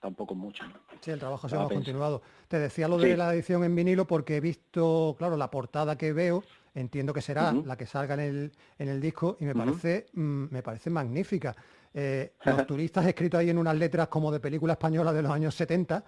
[0.00, 0.64] tampoco mucho.
[0.66, 0.74] ¿no?
[1.00, 2.22] Sí, el trabajo se ha continuado.
[2.48, 6.12] Te decía lo de la edición en vinilo porque he visto, claro, la portada que
[6.12, 6.42] veo,
[6.74, 10.44] entiendo que será la que salga en el, en el disco y me parece, mm,
[10.50, 11.54] me parece magnífica.
[11.94, 15.54] Eh, los turistas escritos ahí en unas letras como de película española de los años
[15.54, 16.04] 70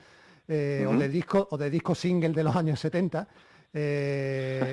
[0.48, 3.28] eh, o de disco o de disco single de los años 70.
[3.72, 4.72] eh,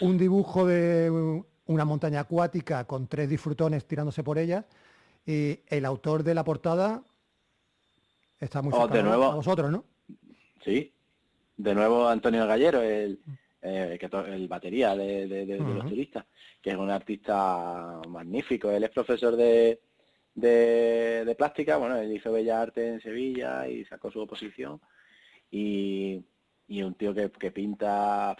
[0.00, 4.64] un dibujo de una montaña acuática con tres disfrutones tirándose por ella
[5.26, 7.02] y el autor de la portada
[8.38, 9.24] está muy Oh, de nuevo.
[9.24, 9.84] a vosotros, ¿no?
[10.64, 10.92] Sí,
[11.56, 13.20] de nuevo Antonio Gallero, el,
[13.62, 16.26] eh, que el batería de, de- de- de los turistas,
[16.62, 18.70] que es un artista magnífico.
[18.70, 19.80] Él es profesor de,
[20.34, 24.80] de, plástica, bueno, él hizo Bellas Artes en Sevilla y sacó su oposición.
[25.50, 26.24] Y,
[26.68, 28.36] y un tío que, que pinta,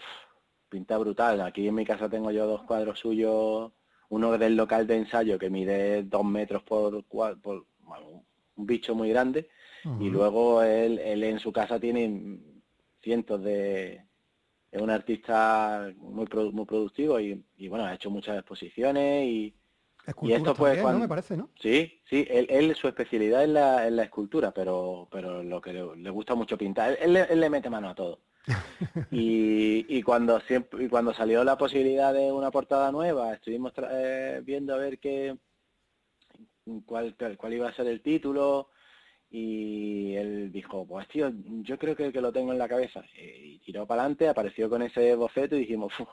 [0.69, 1.41] pinta brutal.
[1.41, 3.71] Aquí en mi casa tengo yo dos cuadros suyos,
[4.09, 8.95] uno del local de ensayo que mide dos metros por, cua- por bueno, un bicho
[8.95, 9.49] muy grande
[9.97, 12.39] y luego él, él en su casa tiene
[13.01, 14.05] cientos de...
[14.71, 19.55] Es un artista muy, muy productivo y, y, bueno, ha hecho muchas exposiciones y
[20.07, 20.99] Esculturas esto, pues, también, ¿no?
[20.99, 21.51] Me parece, ¿no?
[21.59, 25.73] sí, sí, él, él su especialidad es la, es la escultura, pero, pero lo que
[25.73, 28.21] le, le gusta mucho pintar, él, él le- él le mete mano a todo.
[29.11, 34.41] Y, y cuando siempre y cuando salió la posibilidad de una portada nueva, estuvimos eh,
[34.43, 35.37] viendo a ver qué
[36.85, 38.69] cuál, cuál, iba a ser el título
[39.29, 41.31] y él dijo, pues tío,
[41.61, 43.03] yo creo que, que lo tengo en la cabeza.
[43.15, 46.07] Y tiró para adelante, apareció con ese boceto y dijimos, "Uf,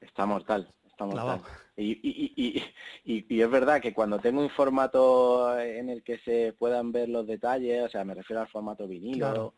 [0.00, 1.40] está mortal, está mortal.
[1.76, 2.62] Y, y, y,
[3.04, 6.92] y, y- y es verdad que cuando tengo un formato en el que se puedan
[6.92, 9.54] ver los detalles, o sea, me refiero al formato vinilo, Claro.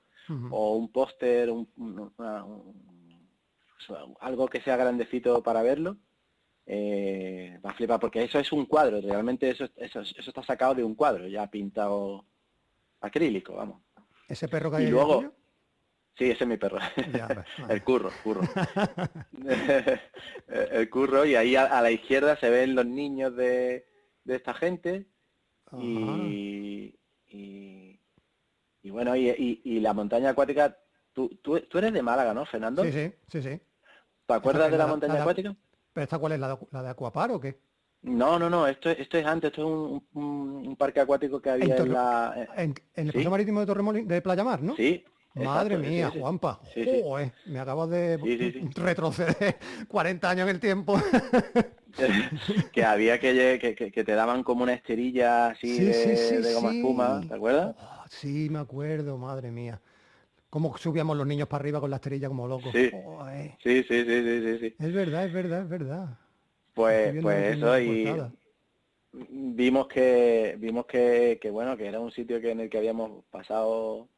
[0.51, 2.93] O un póster, un- un- una- un-
[4.21, 5.97] algo que sea grandecito para verlo,
[6.67, 10.75] eh, va a flipar, porque eso es un cuadro, realmente eso, eso, eso está sacado
[10.77, 12.25] de un cuadro, ya pintado
[13.01, 13.83] acrílico, vamos.
[14.29, 15.33] Ese perro que hay Y luego- tuyo,
[16.15, 16.79] Sí, ese es mi perro.
[17.15, 17.27] Ya,
[17.59, 17.75] vale.
[17.75, 18.43] el curro, curro.
[20.47, 23.87] el curro, y ahí a, a la izquierda se ven los niños de,
[24.25, 25.07] de esta gente,
[25.67, 25.81] Ajá.
[25.81, 26.99] y,
[27.29, 27.92] y,
[28.83, 30.77] y bueno, y, y- y la montaña acuática,
[31.13, 32.83] tú, tú, tú eres de Málaga, ¿no, Fernando?
[32.85, 33.61] Sí, sí, sí, sí.
[34.27, 35.55] ¿Te acuerdas de la la- montaña la acuática?
[35.93, 36.41] ¿Pero esta cuál es?
[36.41, 37.59] ¿La de, la de Aquapar o qué?
[38.03, 41.51] No, no, no, esto, esto es antes, esto es un, un- un parque acuático que
[41.51, 42.49] había en, Torre- la...
[42.57, 43.19] En, en el Sí.
[43.19, 44.75] paseo marítimo de Torremolinos, de Playa Mar, ¿no?
[44.77, 45.05] Sí.
[45.35, 46.19] Madre exacto, mía, sí.
[46.19, 46.61] Juanpa.
[47.03, 48.19] Joder, me acabas de
[48.75, 49.57] retroceder
[49.89, 50.95] 40 años en el tiempo.
[52.73, 56.71] que había que, que, que- te daban como una esterilla así Sí, de, de goma
[56.73, 57.77] espuma, ¿te acuerdas?
[58.17, 59.81] Sí, me acuerdo, madre mía.
[60.51, 62.75] Cómo subíamos los niños para arriba con la esterilla como locos.
[62.75, 62.91] Sí.
[62.91, 63.59] Joder.
[63.63, 64.77] Sí, sí, sí, sí, sí.
[64.79, 66.19] Es verdad, es verdad, es verdad.
[66.75, 68.33] Pues, pues eso y portada.
[69.13, 73.25] vimos que vimos que, que bueno que era un sitio que en el que habíamos
[73.31, 74.09] pasado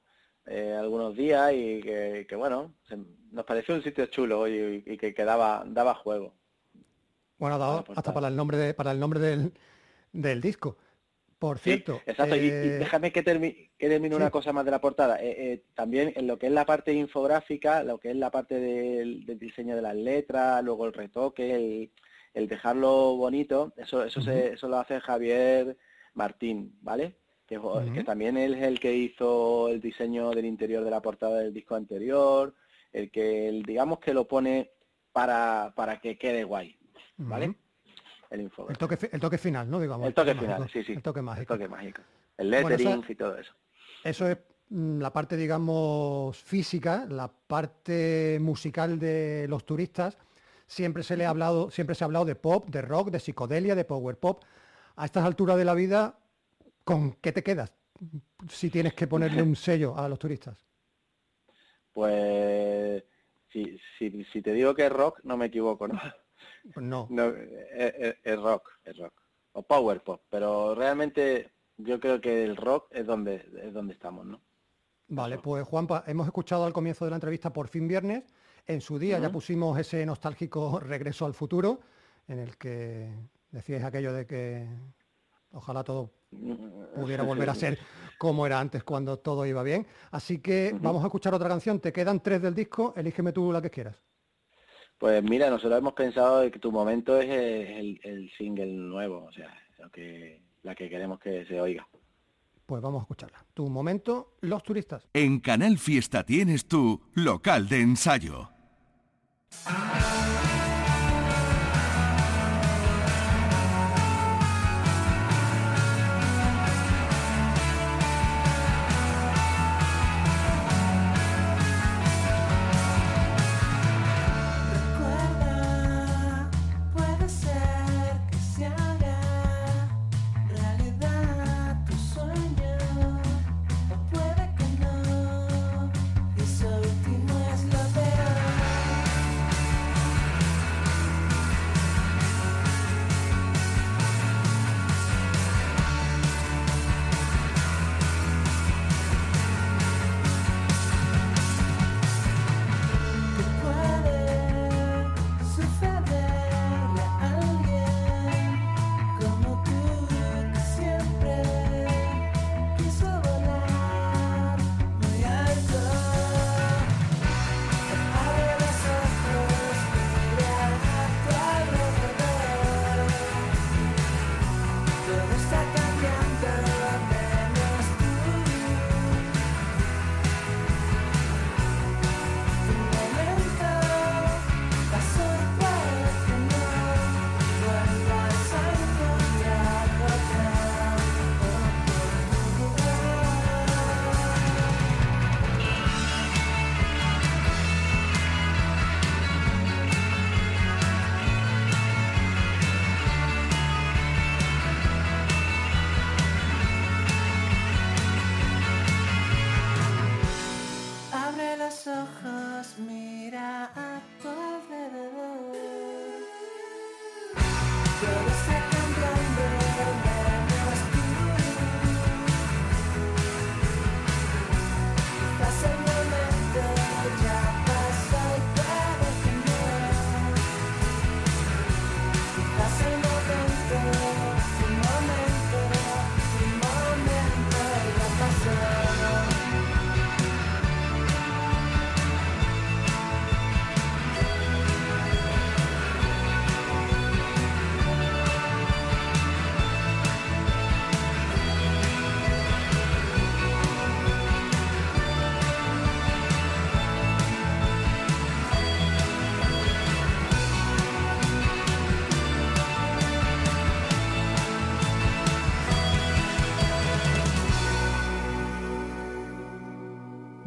[0.46, 2.98] eh, algunos días y que, que, bueno se-
[3.32, 6.34] nos pareció un sitio chulo y, y que, que daba daba juego
[7.38, 9.52] Bueno, dado hasta para el nombre de, para el nombre del,
[10.12, 10.78] del disco.
[11.38, 12.00] Por Sí, cierto.
[12.06, 12.36] exacto.
[12.36, 14.20] Y- Y, eh, déjame que, termi- que termine sí.
[14.20, 15.20] una cosa más de la portada.
[15.22, 18.58] Eh, eh, también en lo que es la parte infográfica, lo que es la parte
[18.58, 21.90] del, del diseño de las letras, luego el retoque, el,
[22.34, 25.76] el dejarlo bonito, eso eso se, eso lo hace Javier
[26.14, 27.16] Martín, ¿vale?
[27.46, 27.58] Que,
[28.04, 31.74] también él es el que hizo el diseño del interior de la portada del disco
[31.74, 32.54] anterior,
[32.92, 34.70] el que digamos que lo pone
[35.12, 36.76] para, para que quede guay,
[37.18, 37.54] ¿vale?
[38.34, 39.78] El el, toque, el toque final, ¿no?
[39.78, 40.08] Digamos.
[40.08, 40.92] El toque mágico, final, sí, sí.
[40.92, 41.54] El toque mágico.
[41.54, 42.02] El toque mágico.
[42.36, 43.52] El Bueno, lettering y todo eso.
[44.02, 44.38] Eso es
[44.70, 50.18] mm, la parte, digamos, física, la parte musical de los turistas.
[50.66, 53.76] Siempre se le ha hablado, siempre se ha hablado de pop, de rock, de psicodelia,
[53.76, 54.42] de power pop.
[54.96, 56.18] A estas alturas de la vida,
[56.82, 57.72] ¿con qué te quedas?
[58.48, 60.58] Si tienes que ponerle un sello a los turistas.
[61.92, 63.04] Pues
[63.52, 66.00] si, si, si te digo que es rock, no me equivoco, ¿no?
[66.76, 67.06] No.
[67.10, 69.12] no es, es- es rock, es rock.
[69.52, 74.26] O power pop, pero realmente yo creo que el rock es donde, es donde estamos,
[74.26, 74.40] ¿no?
[75.08, 78.24] Vale, pues Juanpa, hemos escuchado al comienzo de la entrevista por fin viernes.
[78.66, 81.80] En su día ya pusimos ese nostálgico regreso al futuro,
[82.26, 83.12] en el que
[83.50, 84.66] decíais aquello de que
[85.56, 86.10] Ojalá todo
[86.96, 87.78] pudiera volver a ser
[88.18, 89.86] como era antes cuando todo iba bien.
[90.10, 91.78] Así que vamos a escuchar otra canción.
[91.78, 94.02] Te quedan tres del disco, elígeme tú la que quieras.
[94.98, 99.32] Pues mira, nosotros hemos pensado de que tu momento es el, el single nuevo, o
[99.32, 101.86] sea, lo que, la que queremos que se oiga.
[102.66, 103.44] Pues vamos a escucharla.
[103.52, 105.06] Tu momento, los turistas.
[105.12, 108.48] En Canal Fiesta tienes tu local de ensayo.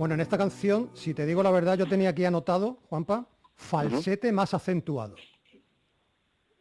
[0.08, 3.28] Bueno, en esta canción, si te digo la verdad, yo tenía aquí anotado, Juanpa,
[3.58, 5.18] falsete más acentuado.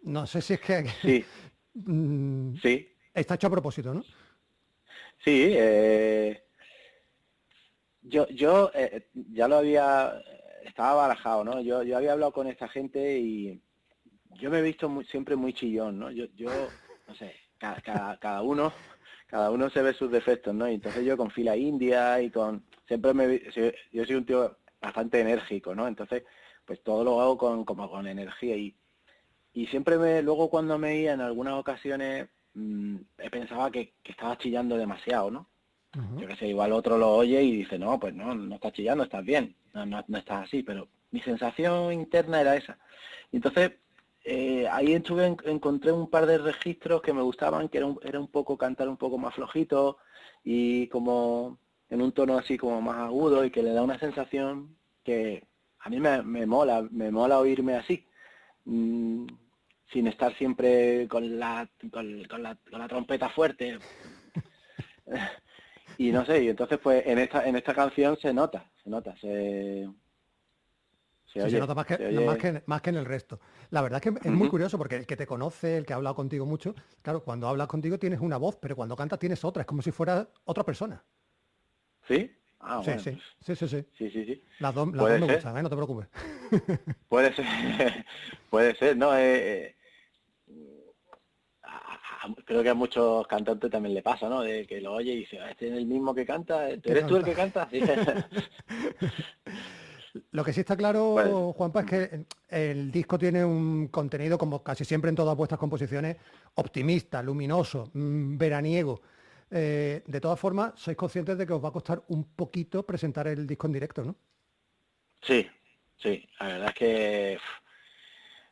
[0.03, 1.25] No sé si es que Sí,
[1.75, 4.03] mm, sí, está hecho a propósito, ¿no?
[5.25, 5.51] sí.
[5.55, 6.43] eh,
[8.03, 10.21] yo yo eh, ya lo había,
[10.65, 11.61] estaba barajado, ¿no?
[11.61, 13.63] Yo, yo había hablado con esta gente y
[14.41, 16.11] yo me he visto muy- siempre muy chillón, ¿no?
[16.11, 16.73] Yo, yo
[17.07, 18.73] no sé, cada, cada, cada uno
[19.29, 20.69] cada uno se ve sus defectos, ¿no?
[20.69, 23.41] Y entonces yo con fila india y con siempre me
[23.93, 25.87] yo soy un tío bastante enérgico, ¿no?
[25.89, 26.25] Entonces,
[26.65, 28.77] pues todo lo hago con como con energía y
[29.53, 34.13] y siempre me luego cuando me iba en algunas ocasiones mm, he pensaba que, que
[34.13, 35.49] estaba chillando demasiado, ¿no?
[36.21, 39.05] Yo qué sé, igual otro lo oye y dice, no, pues no, no estás chillando,
[39.05, 42.79] estás bien, no, no, no estás así, pero mi sensación interna era esa.
[43.33, 43.73] Y entonces,
[44.25, 47.99] eh, ahí estuve, en- encontré un par de registros que me gustaban, que era un,
[48.03, 49.99] era un poco cantar un poco más flojito
[50.45, 51.59] y como
[51.91, 55.47] en un tono así como más agudo y que le da una sensación que
[55.79, 58.07] a mí me, me mola, me mola oírme así.
[58.65, 59.27] Mm,
[59.93, 63.79] sin estar siempre con la, con, con la, con la trompeta fuerte.
[65.99, 69.17] Y no sé, y entonces pues en esta, en esta canción se nota, se nota,
[69.17, 69.89] se,
[71.37, 73.41] oye, se nota más que, se más, que, más que en el resto.
[73.71, 75.97] La verdad es que es muy curioso porque el que te conoce, el que ha
[75.97, 79.63] hablado contigo mucho, claro, cuando hablas contigo tienes una voz, pero cuando cantas tienes otra,
[79.63, 81.03] es como si fuera otra persona.
[82.09, 82.31] ¿Sí?
[82.61, 83.87] Ah, sí, bueno, sí, pues, sí, sí, sí.
[83.99, 84.45] sí, sí, sí.
[84.61, 85.37] Las dos, las Puede dos me ser.
[85.37, 85.63] gustan, ¿eh?
[85.63, 86.09] no te preocupes.
[87.09, 87.45] Puede ser,
[88.51, 89.17] puede ser, ¿no?
[89.17, 89.77] Eh,
[90.49, 90.85] eh,
[91.63, 91.95] a-
[92.27, 94.41] a- creo que a muchos cantantes también le pasa, ¿no?
[94.43, 97.17] De que lo oye y dice, "Ah, este es el mismo que canta, ¿eres tú
[97.17, 97.69] el que canta?
[100.13, 100.23] Sí.
[100.31, 101.53] Lo que sí está claro, Bueno.
[101.53, 106.17] Juanpa, es que el disco tiene un contenido, como casi siempre en todas vuestras composiciones,
[106.55, 109.03] optimista, luminoso, mm, veraniego.
[109.51, 113.29] Eh, de todas formas, sois conscientes de que os va a costar un poquito presentar
[113.29, 114.17] el disco en directo, ¿no?
[115.23, 115.47] Sí,
[115.97, 117.43] sí, la verdad es que uf,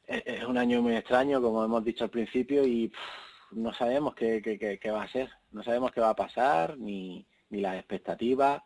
[0.06, 2.92] es, un año muy extraño, como hemos dicho al principio, y
[3.52, 8.62] no sabemos qué, va a ser, no sabemos qué va a pasar, ni las expectativas.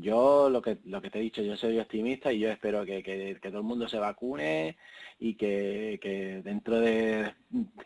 [0.00, 3.02] Yo lo que lo que te he dicho, yo soy optimista y yo espero que,
[3.02, 4.76] que- que todo el mundo se vacune
[5.18, 7.34] y que, que dentro de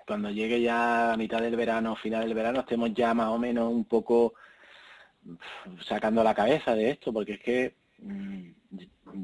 [0.06, 3.72] cuando llegue ya a mitad del verano, final del verano, estemos ya más o menos
[3.72, 4.34] un poco
[5.86, 8.50] sacando la cabeza de esto, porque es que mm,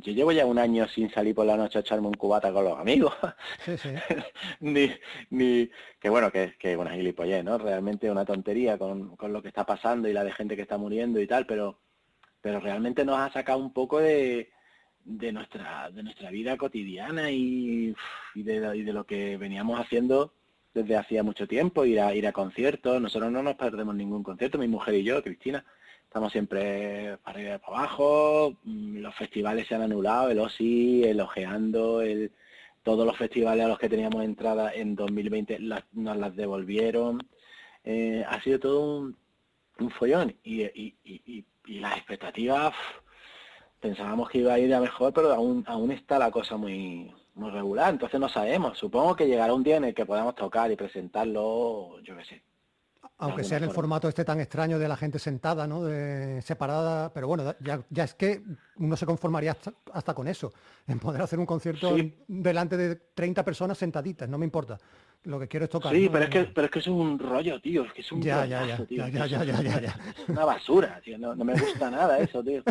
[0.00, 2.64] yo llevo ya un año sin salir por la noche a echarme un cubata con
[2.64, 3.14] los amigos.
[3.64, 3.88] Sí, sí.
[4.60, 4.90] ni,
[5.30, 5.70] ni,
[6.00, 7.58] que bueno, que, que una gilipollez, ¿no?
[7.58, 10.78] Realmente una tontería con, con lo que está pasando y la de gente que está
[10.78, 11.78] muriendo y tal, pero,
[12.40, 14.50] pero realmente nos ha sacado un poco de,
[15.04, 17.94] de nuestra, de nuestra vida cotidiana y,
[18.34, 20.32] y de, de lo que veníamos haciendo
[20.74, 24.58] desde hacía mucho tiempo, ir a ir a conciertos, nosotros no nos perdemos ningún concierto,
[24.58, 25.64] mi mujer y yo, Cristina,
[26.04, 31.04] estamos siempre para arriba y para abajo, mm, los festivales se han anulado, el OSI,
[31.04, 32.30] el Ojeando, el
[32.84, 37.18] todos los festivales a los que teníamos entrada en 2020 las- nos las devolvieron.
[37.84, 39.16] Eh, ha sido todo un,
[39.80, 42.74] un follón y, y- y- las expectativas
[43.80, 47.50] pensábamos que iba a ir a mejor, pero aún, aún está la cosa muy, muy
[47.50, 48.76] regular, entonces no sabemos.
[48.78, 52.42] Supongo que llegará un día en el que podamos tocar y presentarlo, yo qué sé.
[53.20, 53.74] Aunque sea en el forma.
[53.82, 55.82] formato este tan extraño de la gente sentada, ¿no?
[55.84, 58.42] De, separada, pero bueno, ya, ya es que
[58.76, 60.52] uno se conformaría hasta, hasta con eso,
[60.86, 62.14] en poder hacer un concierto Sí.
[62.28, 64.78] delante de 30 personas sentaditas, no me importa.
[65.24, 65.92] Lo que quiero es tocar.
[65.94, 66.12] Sí, ¿no?
[66.12, 68.46] pero es que, pero es que es un rollo, tío, es que es un Ya,
[68.46, 69.96] ya, rollazo, ya, tío, ya, ya, ya, ya, ya.
[70.22, 72.62] Es una basura, tío, no, no me gusta nada eso, tío.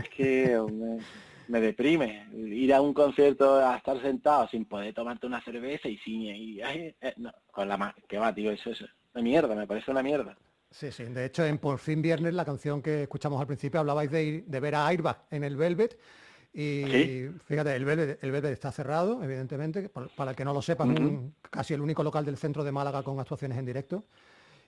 [0.00, 1.00] Es que me,
[1.48, 5.98] me deprime ir a un concierto a estar sentado sin poder tomarte una cerveza y
[5.98, 8.80] sin y, ay, eh, no, con la que va, tío, eso es
[9.14, 10.36] una mierda, me parece una mierda.
[10.70, 11.02] Sí, sí.
[11.04, 14.44] De hecho, en Por fin Viernes, la canción que escuchamos al principio, hablabais de, ir-
[14.46, 15.98] de ver a Airbag en el Velvet.
[16.52, 17.30] Y Sí.
[17.44, 19.88] fíjate, el Velvet, el Velvet está cerrado, evidentemente.
[19.88, 22.72] Para, el que no lo sepa, es un- casi el único local del centro de
[22.72, 24.04] Málaga con actuaciones en directo.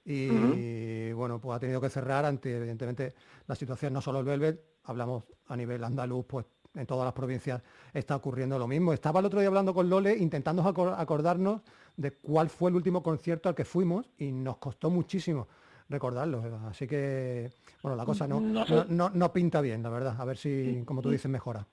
[0.04, 3.14] Y bueno, pues ha tenido que cerrar ante, evidentemente,
[3.46, 7.60] la situación, no solo el Velvet, hablamos a nivel andaluz, pues en todas las provincias
[7.92, 8.92] está ocurriendo lo mismo.
[8.92, 11.60] Estaba el otro día hablando con Lole, intentando acor- acordarnos
[11.96, 15.46] de cuál fue el último concierto al que fuimos y nos costó muchísimo
[15.88, 16.42] recordarlo.
[16.68, 17.50] Así que,
[17.82, 18.74] bueno, la cosa no, sé.
[18.74, 20.16] no, no- no pinta bien, la verdad.
[20.18, 21.66] A ver si, como tú dices, mejora.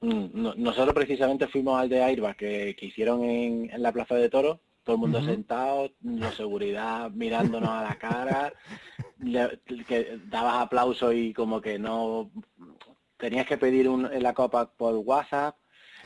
[0.00, 4.14] Mm, no- nosotros precisamente fuimos al de Airbag que, que hicieron en, en la Plaza
[4.14, 8.52] de Toros, todo el mundo sentado, la seguridad mirándonos a la cara,
[9.18, 12.30] le- que dabas aplauso y como que no
[13.16, 15.56] tenías que pedir un- la copa por WhatsApp,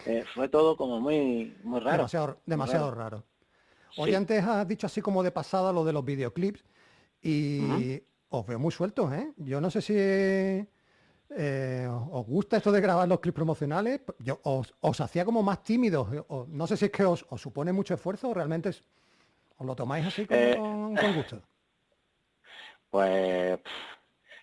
[0.06, 1.98] eh, fue todo como muy muy raro.
[1.98, 3.10] Demasiado, demasiado raro.
[3.10, 3.24] raro.
[3.92, 4.14] Sí.
[4.14, 6.64] antes has dicho así como de pasada lo de los videoclips
[7.20, 9.32] y os veo muy sueltos, ¿eh?
[9.36, 10.66] Yo no sé si
[11.36, 14.00] eh, os gusta esto de grabar los clips promocionales.
[14.18, 16.08] Yo os, os hacía como más tímidos.
[16.48, 18.82] no sé si es que os, os supone mucho esfuerzo o realmente es-
[19.58, 21.42] os lo tomáis así Eh, con, con gusto.
[22.90, 23.60] Pues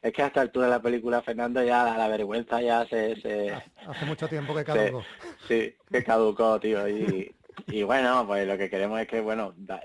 [0.01, 3.19] es que a esta altura de la película Fernando ya la, la vergüenza ya se,
[3.21, 3.51] se,
[3.87, 5.03] Hace mucho tiempo que Sí, caduco.
[5.47, 6.87] sí, que caducó, tío.
[6.87, 7.35] Y,
[7.67, 9.81] y bueno, pues lo que queremos es que, bueno, da-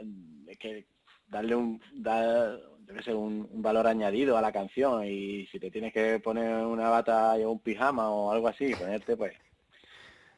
[0.46, 0.86] es que
[1.28, 2.57] darle un, dar,
[2.93, 6.88] qué sé, un, valor añadido a la canción y si te tienes que poner una
[6.90, 9.34] bata o un pijama o algo así, ponerte, pues...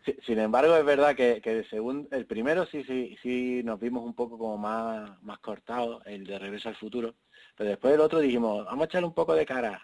[0.04, 4.04] Si- Sin embargo, es verdad que, que según el primero sí, sí, sí nos vimos
[4.04, 7.14] un poco como más, más cortados, el de Regreso al Futuro,
[7.56, 9.82] pero después el otro dijimos, vamos a echarle un poco de cara.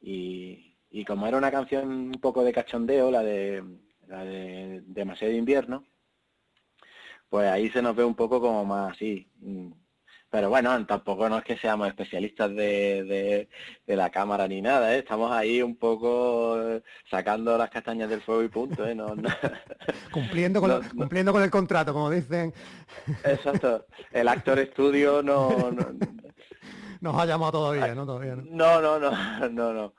[0.00, 3.62] Y, y como era una canción un poco de cachondeo, la de
[4.08, 5.84] la de Demasiado Invierno,
[7.28, 9.28] pues ahí se nos ve un poco como más así.
[10.28, 13.48] Pero bueno, tampoco no es que seamos especialistas de, de-
[13.86, 14.98] de la cámara ni nada, ¿eh?
[14.98, 18.84] estamos ahí un poco eh, sacando las castañas del fuego y punto.
[18.86, 18.94] ¿eh?
[18.94, 19.28] No- no-
[20.12, 22.52] Cumpliendo con, no- cumpliendo con el contrato, como dicen,
[23.24, 23.86] Exacto.
[24.12, 25.86] El actor estudio no, no,
[27.00, 28.04] nos ha llamado todavía, ¿no?
[28.04, 28.42] Todavía, ¿no?
[28.44, 29.94] no, no, no, no, no.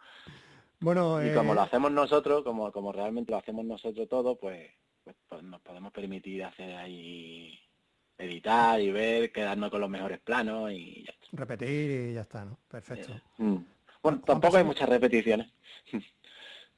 [0.80, 4.69] Bueno, Y como eh, lo hacemos nosotros, como, como realmente lo hacemos nosotros todo, pues,
[5.03, 7.57] pues, pues nos podemos permitir hacer ahí,
[8.18, 11.26] editar y ver, quedarnos con los mejores planos y ya está.
[11.34, 12.57] repetir y ya está, ¿no?
[12.68, 13.13] Perfecto.
[13.38, 13.57] Mm.
[14.01, 15.47] Bueno, tampoco hay muchas repeticiones.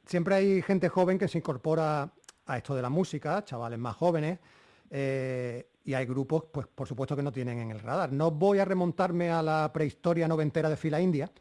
[0.06, 2.12] Siempre hay gente joven que se incorpora
[2.46, 4.40] a esto de la música, chavales más jóvenes,
[4.90, 8.12] eh, y hay grupos, pues por supuesto que no tienen en el radar.
[8.12, 11.32] No voy a remontarme a la prehistoria noventera de fila india,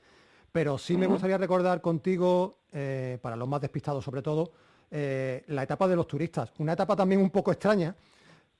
[0.53, 4.53] pero sí me gustaría recordar contigo, eh, para los más despistados sobre todo,
[4.91, 6.53] eh, la etapa de los turistas.
[6.59, 7.95] Una etapa también un poco extraña,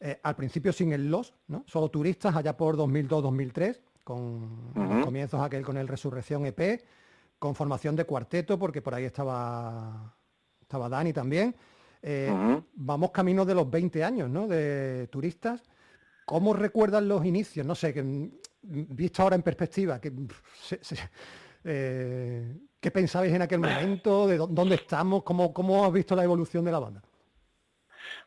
[0.01, 1.65] eh, al principio sin el los, ¿no?
[1.67, 6.83] Solo turistas allá por 2002-2003, con los comienzos aquel con el Resurrección EP,
[7.39, 10.15] con formación de cuarteto, porque por ahí estaba,
[10.61, 11.55] estaba Dani también.
[12.03, 12.33] Eh.
[12.75, 14.47] Vamos camino de los 20 años, ¿no?
[14.49, 15.63] De turistas.
[16.25, 17.67] ¿Cómo recuerdan los inicios?
[17.67, 18.31] No sé, que mm,
[18.63, 20.29] visto ahora en perspectiva, que, mm,
[20.63, 20.97] se- se-
[21.65, 23.61] eh, ¿qué pensabais en aquel
[24.01, 24.27] momento?
[24.27, 25.23] ¿De dó- dónde estamos?
[25.23, 27.03] ¿Cómo, ¿Cómo has visto la evolución de la banda?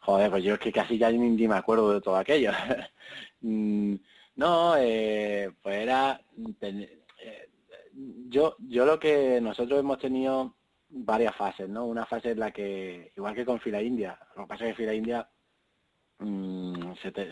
[0.02, 2.52] Joder, pues yo es que casi ya ni, ni me acuerdo de todo aquello.
[3.44, 3.96] Mm,
[4.36, 6.22] no, eh, pues era...
[6.62, 7.50] eh,
[8.30, 10.56] yo, yo lo que nosotros hemos tenido
[10.90, 11.86] varias fases, ¿no?
[11.88, 14.76] Una fase en la que, igual que con Fila India, lo que pasa es que
[14.84, 15.28] Fila India
[16.20, 17.32] mm, se, te-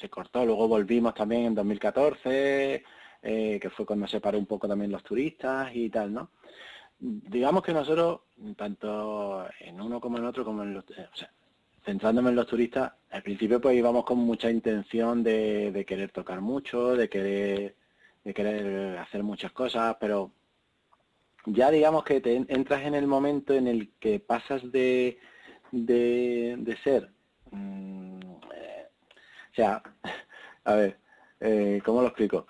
[0.00, 2.82] se- cortó, luego volvimos también en 2014,
[3.22, 6.30] eh, que fue cuando se paró un poco también los turistas y tal, ¿no?
[6.98, 8.20] Digamos que nosotros,
[8.56, 11.08] tanto en uno como en otro, como en los, eh,
[11.84, 16.94] centrándome en los turistas, al principio pues íbamos con mucha intención de, querer tocar mucho,
[16.96, 17.76] de querer,
[18.24, 20.30] de querer hacer muchas cosas, pero
[21.46, 25.18] ya digamos que te en- entras en el momento en el que pasas de,
[25.72, 27.10] de, de ser,
[27.50, 28.20] mm,
[28.54, 28.86] eh,
[29.50, 29.82] o sea,
[30.64, 30.98] a ver,
[31.40, 32.46] eh, ¿cómo lo explico?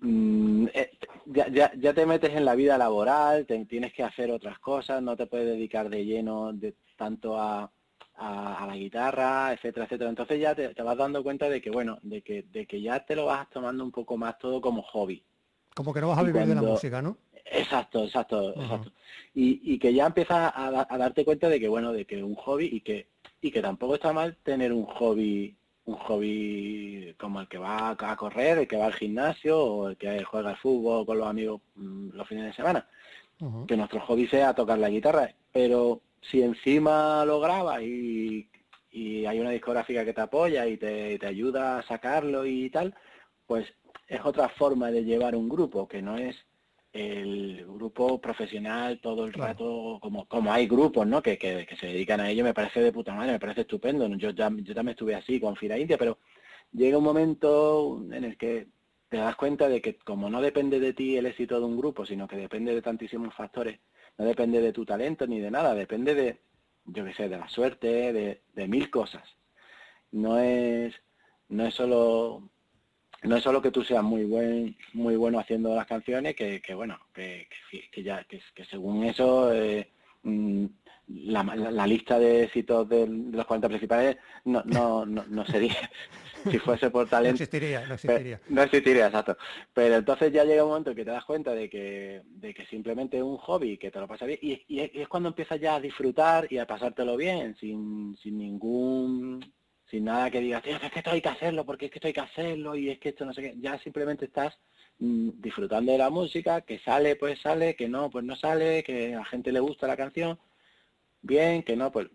[0.00, 0.90] Mm, eh,
[1.26, 5.02] ya, ya, ya te metes en la vida laboral, te, tienes que hacer otras cosas,
[5.02, 7.70] no te puedes dedicar de lleno de tanto a,
[8.20, 10.10] a, a la guitarra, etcétera, etcétera.
[10.10, 13.00] Entonces ya te, te vas dando cuenta de que, bueno, de que, de que ya
[13.04, 15.22] te lo vas tomando un poco más todo como hobby.
[15.74, 17.16] Como que no vas a vivir de la cuando- música, ¿no?
[17.52, 18.62] Exacto, exacto, Ajá.
[18.62, 18.92] exacto.
[19.34, 22.22] Y, y que ya empiezas a, da- a darte cuenta de que, bueno, de que
[22.22, 23.08] un hobby y que,
[23.40, 25.56] y que tampoco está mal tener un hobby,
[25.86, 29.96] un hobby como el que va a correr, el que va al gimnasio o el
[29.96, 32.86] que juega al fútbol con los amigos mm, los fines de semana.
[33.66, 35.34] Que nuestro hobby sea tocar la guitarra.
[35.50, 38.48] Pero si encima lo grabas y,
[38.90, 42.94] y hay una discográfica que te apoya y te, te ayuda a sacarlo y tal,
[43.46, 43.66] pues
[44.06, 46.36] es otra forma de llevar un grupo, que no es
[46.92, 49.50] el grupo profesional todo el Claro.
[49.52, 51.22] rato, como, como hay grupos, ¿no?
[51.22, 54.08] Que, que, que se dedican a ello, me parece de puta madre, me parece estupendo.
[54.16, 56.18] Yo, ya- yo también estuve así con Fira India, pero
[56.72, 58.68] llega un momento en el que
[59.08, 62.04] te das cuenta de que como no depende de ti el éxito de un grupo,
[62.04, 63.78] sino que depende de tantísimos factores,
[64.18, 66.38] no depende de tu talento ni de nada, depende de,
[66.86, 69.22] yo qué sé, de la suerte, de, de mil cosas.
[70.12, 70.94] No es,
[71.48, 72.48] no es solo
[73.22, 76.74] no es solo que tú seas muy buen muy bueno haciendo las canciones que, que
[76.74, 77.46] bueno que,
[77.92, 79.90] que, ya que, según eso eh,
[80.22, 80.64] mm,
[81.08, 85.44] la, la- la lista de éxitos del- de, los 40 principales no no no, no
[85.44, 85.76] sería
[86.50, 88.40] si fuese por No talento existiría, no Pe- existiría.
[88.48, 89.36] No existiría, exacto.
[89.74, 92.66] Pero entonces ya llega un momento en que te das cuenta de que, de que
[92.66, 95.28] simplemente es un hobby, que te lo pasas bien, y, y es, y es cuando
[95.28, 99.52] empiezas ya a disfrutar y a pasártelo bien, sin, sin ningún,
[99.86, 102.06] sin nada que digas, "Tío, es que esto hay que hacerlo, porque es que esto
[102.08, 104.58] hay que hacerlo, y es que esto no sé qué, ya simplemente estás
[104.98, 109.14] mm, disfrutando de la música, que sale, pues sale, que no, pues no sale, que
[109.14, 110.38] a la gente le gusta la canción,
[111.22, 112.08] bien, que no, pues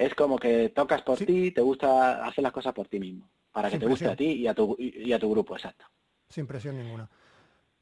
[0.00, 1.26] es como que tocas por Sí.
[1.26, 4.32] ti, te gusta hacer las cosas por ti mismo, para que te guste a ti
[4.32, 5.84] y a tu, y a tu grupo, exacto.
[6.28, 7.06] Sin presión ninguna.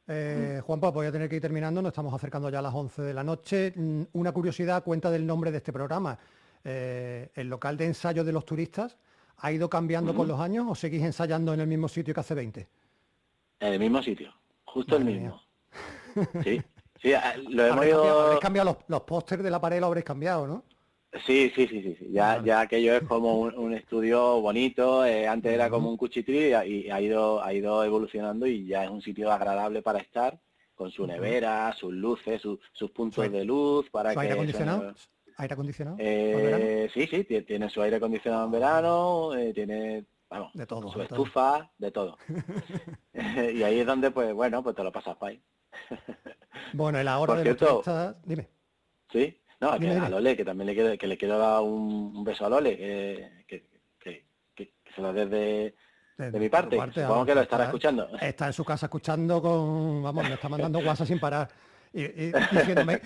[0.09, 3.03] Eh, Juanpa, voy a tener que ir terminando, nos estamos acercando ya a las 11
[3.03, 3.73] de la noche.
[3.77, 6.19] Mm, Una curiosidad, cuenta del nombre de este programa.
[6.65, 8.97] Eh, ¿El local de ensayo de los turistas
[9.37, 12.35] ha ido cambiando con los años o seguís ensayando en el mismo sitio que hace
[12.35, 12.67] 20?
[13.61, 14.33] En el mismo sitio,
[14.65, 15.41] justo el mismo.
[16.43, 16.61] Sí,
[17.01, 17.13] sí,
[17.51, 18.21] lo hemos cambiado, ido...
[18.23, 20.65] habréis cambiado los, los pósters de la pared, lo habréis cambiado, ¿no?
[21.25, 21.97] Sí, sí, sí, sí.
[22.11, 26.49] Ya, ya aquello es como un, un estudio bonito, eh, antes era como un cuchitril
[26.49, 30.01] y, ha- y ha ido, ha ido evolucionando y ya es un sitio agradable para
[30.01, 30.39] estar,
[30.75, 34.35] con su nevera, sus luces, su- sus puntos Su- de luz para ¿Su que aire
[34.35, 34.95] acondicionado?
[35.39, 35.97] ¿Aire acondicionado?
[35.97, 36.07] ¿Para
[36.57, 36.63] el?
[36.63, 40.93] Eh, sí, sí, tie- tiene su aire acondicionado en verano, eh, tiene, vamos, De todo,
[40.93, 41.23] su de todo.
[41.25, 42.19] estufa, de todo.
[43.55, 45.43] y ahí es donde, pues, bueno, pues te lo pasas guay.
[46.75, 48.15] Bueno, en la hora por de cierto.
[48.25, 48.49] Dime.
[49.11, 52.25] Sí, no, que a Lole, que también le quiero, que le quiero dar un, un
[52.25, 53.67] beso a Lole, eh, que,
[53.99, 55.75] que, que- que se lo des de,
[56.39, 56.77] mi parte.
[56.95, 58.09] Supongo que lo estará está- escuchando.
[58.21, 61.49] Está en su casa escuchando con, vamos, me está mandando WhatsApp sin parar.
[61.93, 63.01] Y, y diciéndome,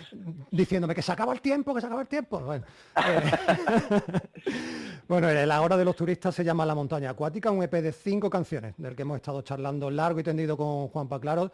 [0.51, 2.41] diciéndome que se acaba el tiempo, que se acaba el tiempo.
[2.41, 2.65] Bueno,
[2.97, 3.31] eh,
[5.09, 7.93] bueno, eh, la hora de los turistas se llama La Montaña Acuática, un EP de
[7.93, 11.53] cinco canciones, del que hemos estado charlando largo y tendido con Juanpa Claro,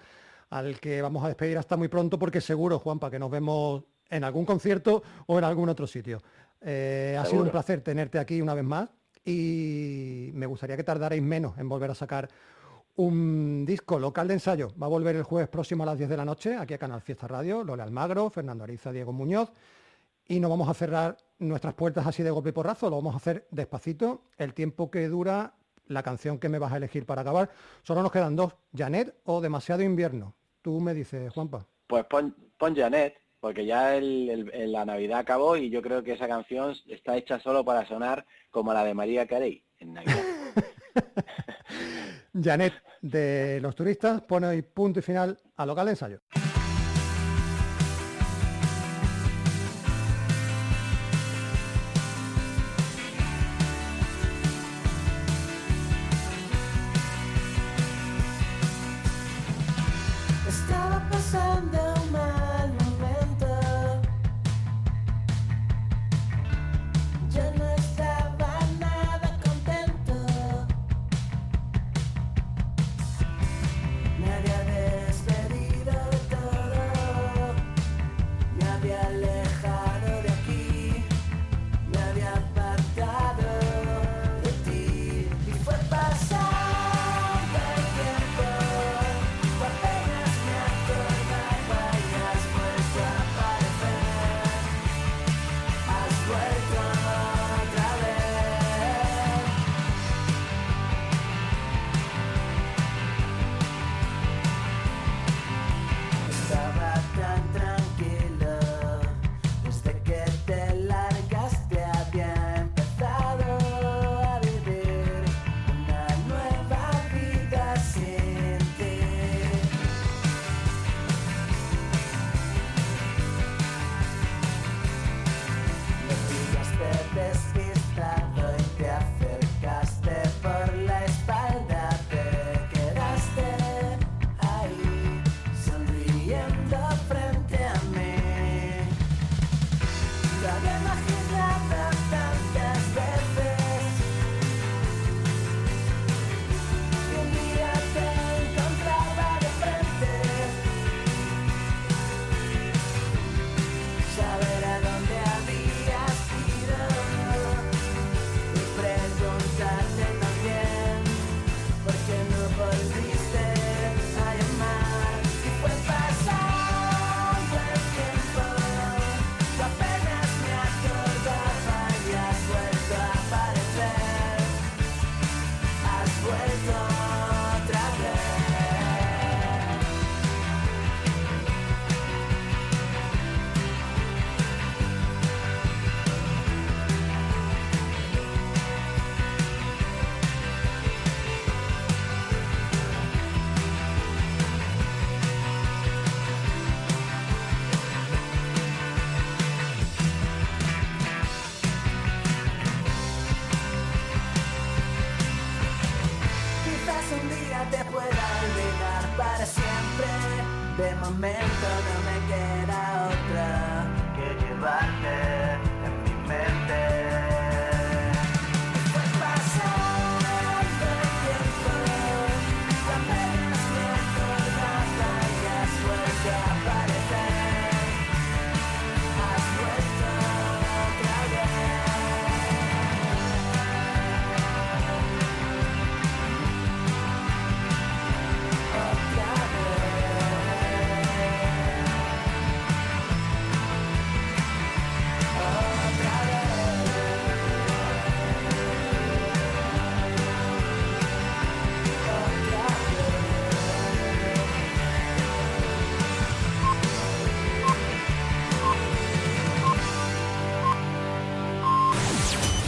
[0.51, 4.25] al que vamos a despedir hasta muy pronto, porque seguro, Juanpa, que nos vemos en
[4.25, 6.23] algún concierto o en algún otro sitio.
[6.61, 8.89] Eh, ha sido un placer tenerte aquí una vez más
[9.25, 12.29] y me gustaría que tardarais menos en volver a sacar
[12.97, 14.73] un disco local de ensayo.
[14.81, 17.01] Va a volver el jueves próximo a las 10 de la noche, aquí a Canal
[17.01, 19.53] Fiesta Radio, Lola Almagro, Fernando Ariza, Diego Muñoz.
[20.27, 23.19] Y no vamos a cerrar nuestras puertas así de golpe y porrazo, lo vamos a
[23.19, 24.23] hacer despacito.
[24.37, 25.55] El tiempo que dura
[25.87, 27.51] la canción que me vas a elegir para acabar.
[27.83, 30.35] Solo nos quedan dos, Janet o Demasiado Invierno.
[30.61, 31.67] Tú me dices, Juanpa.
[31.87, 36.27] Pues pon, pon Janet, porque ya el- la Navidad acabó y yo creo que esa
[36.29, 40.23] canción está hecha solo para sonar como la de María Carey en Navidad.
[42.43, 46.21] Janet de los turistas pone hoy punto y final a local ensayo.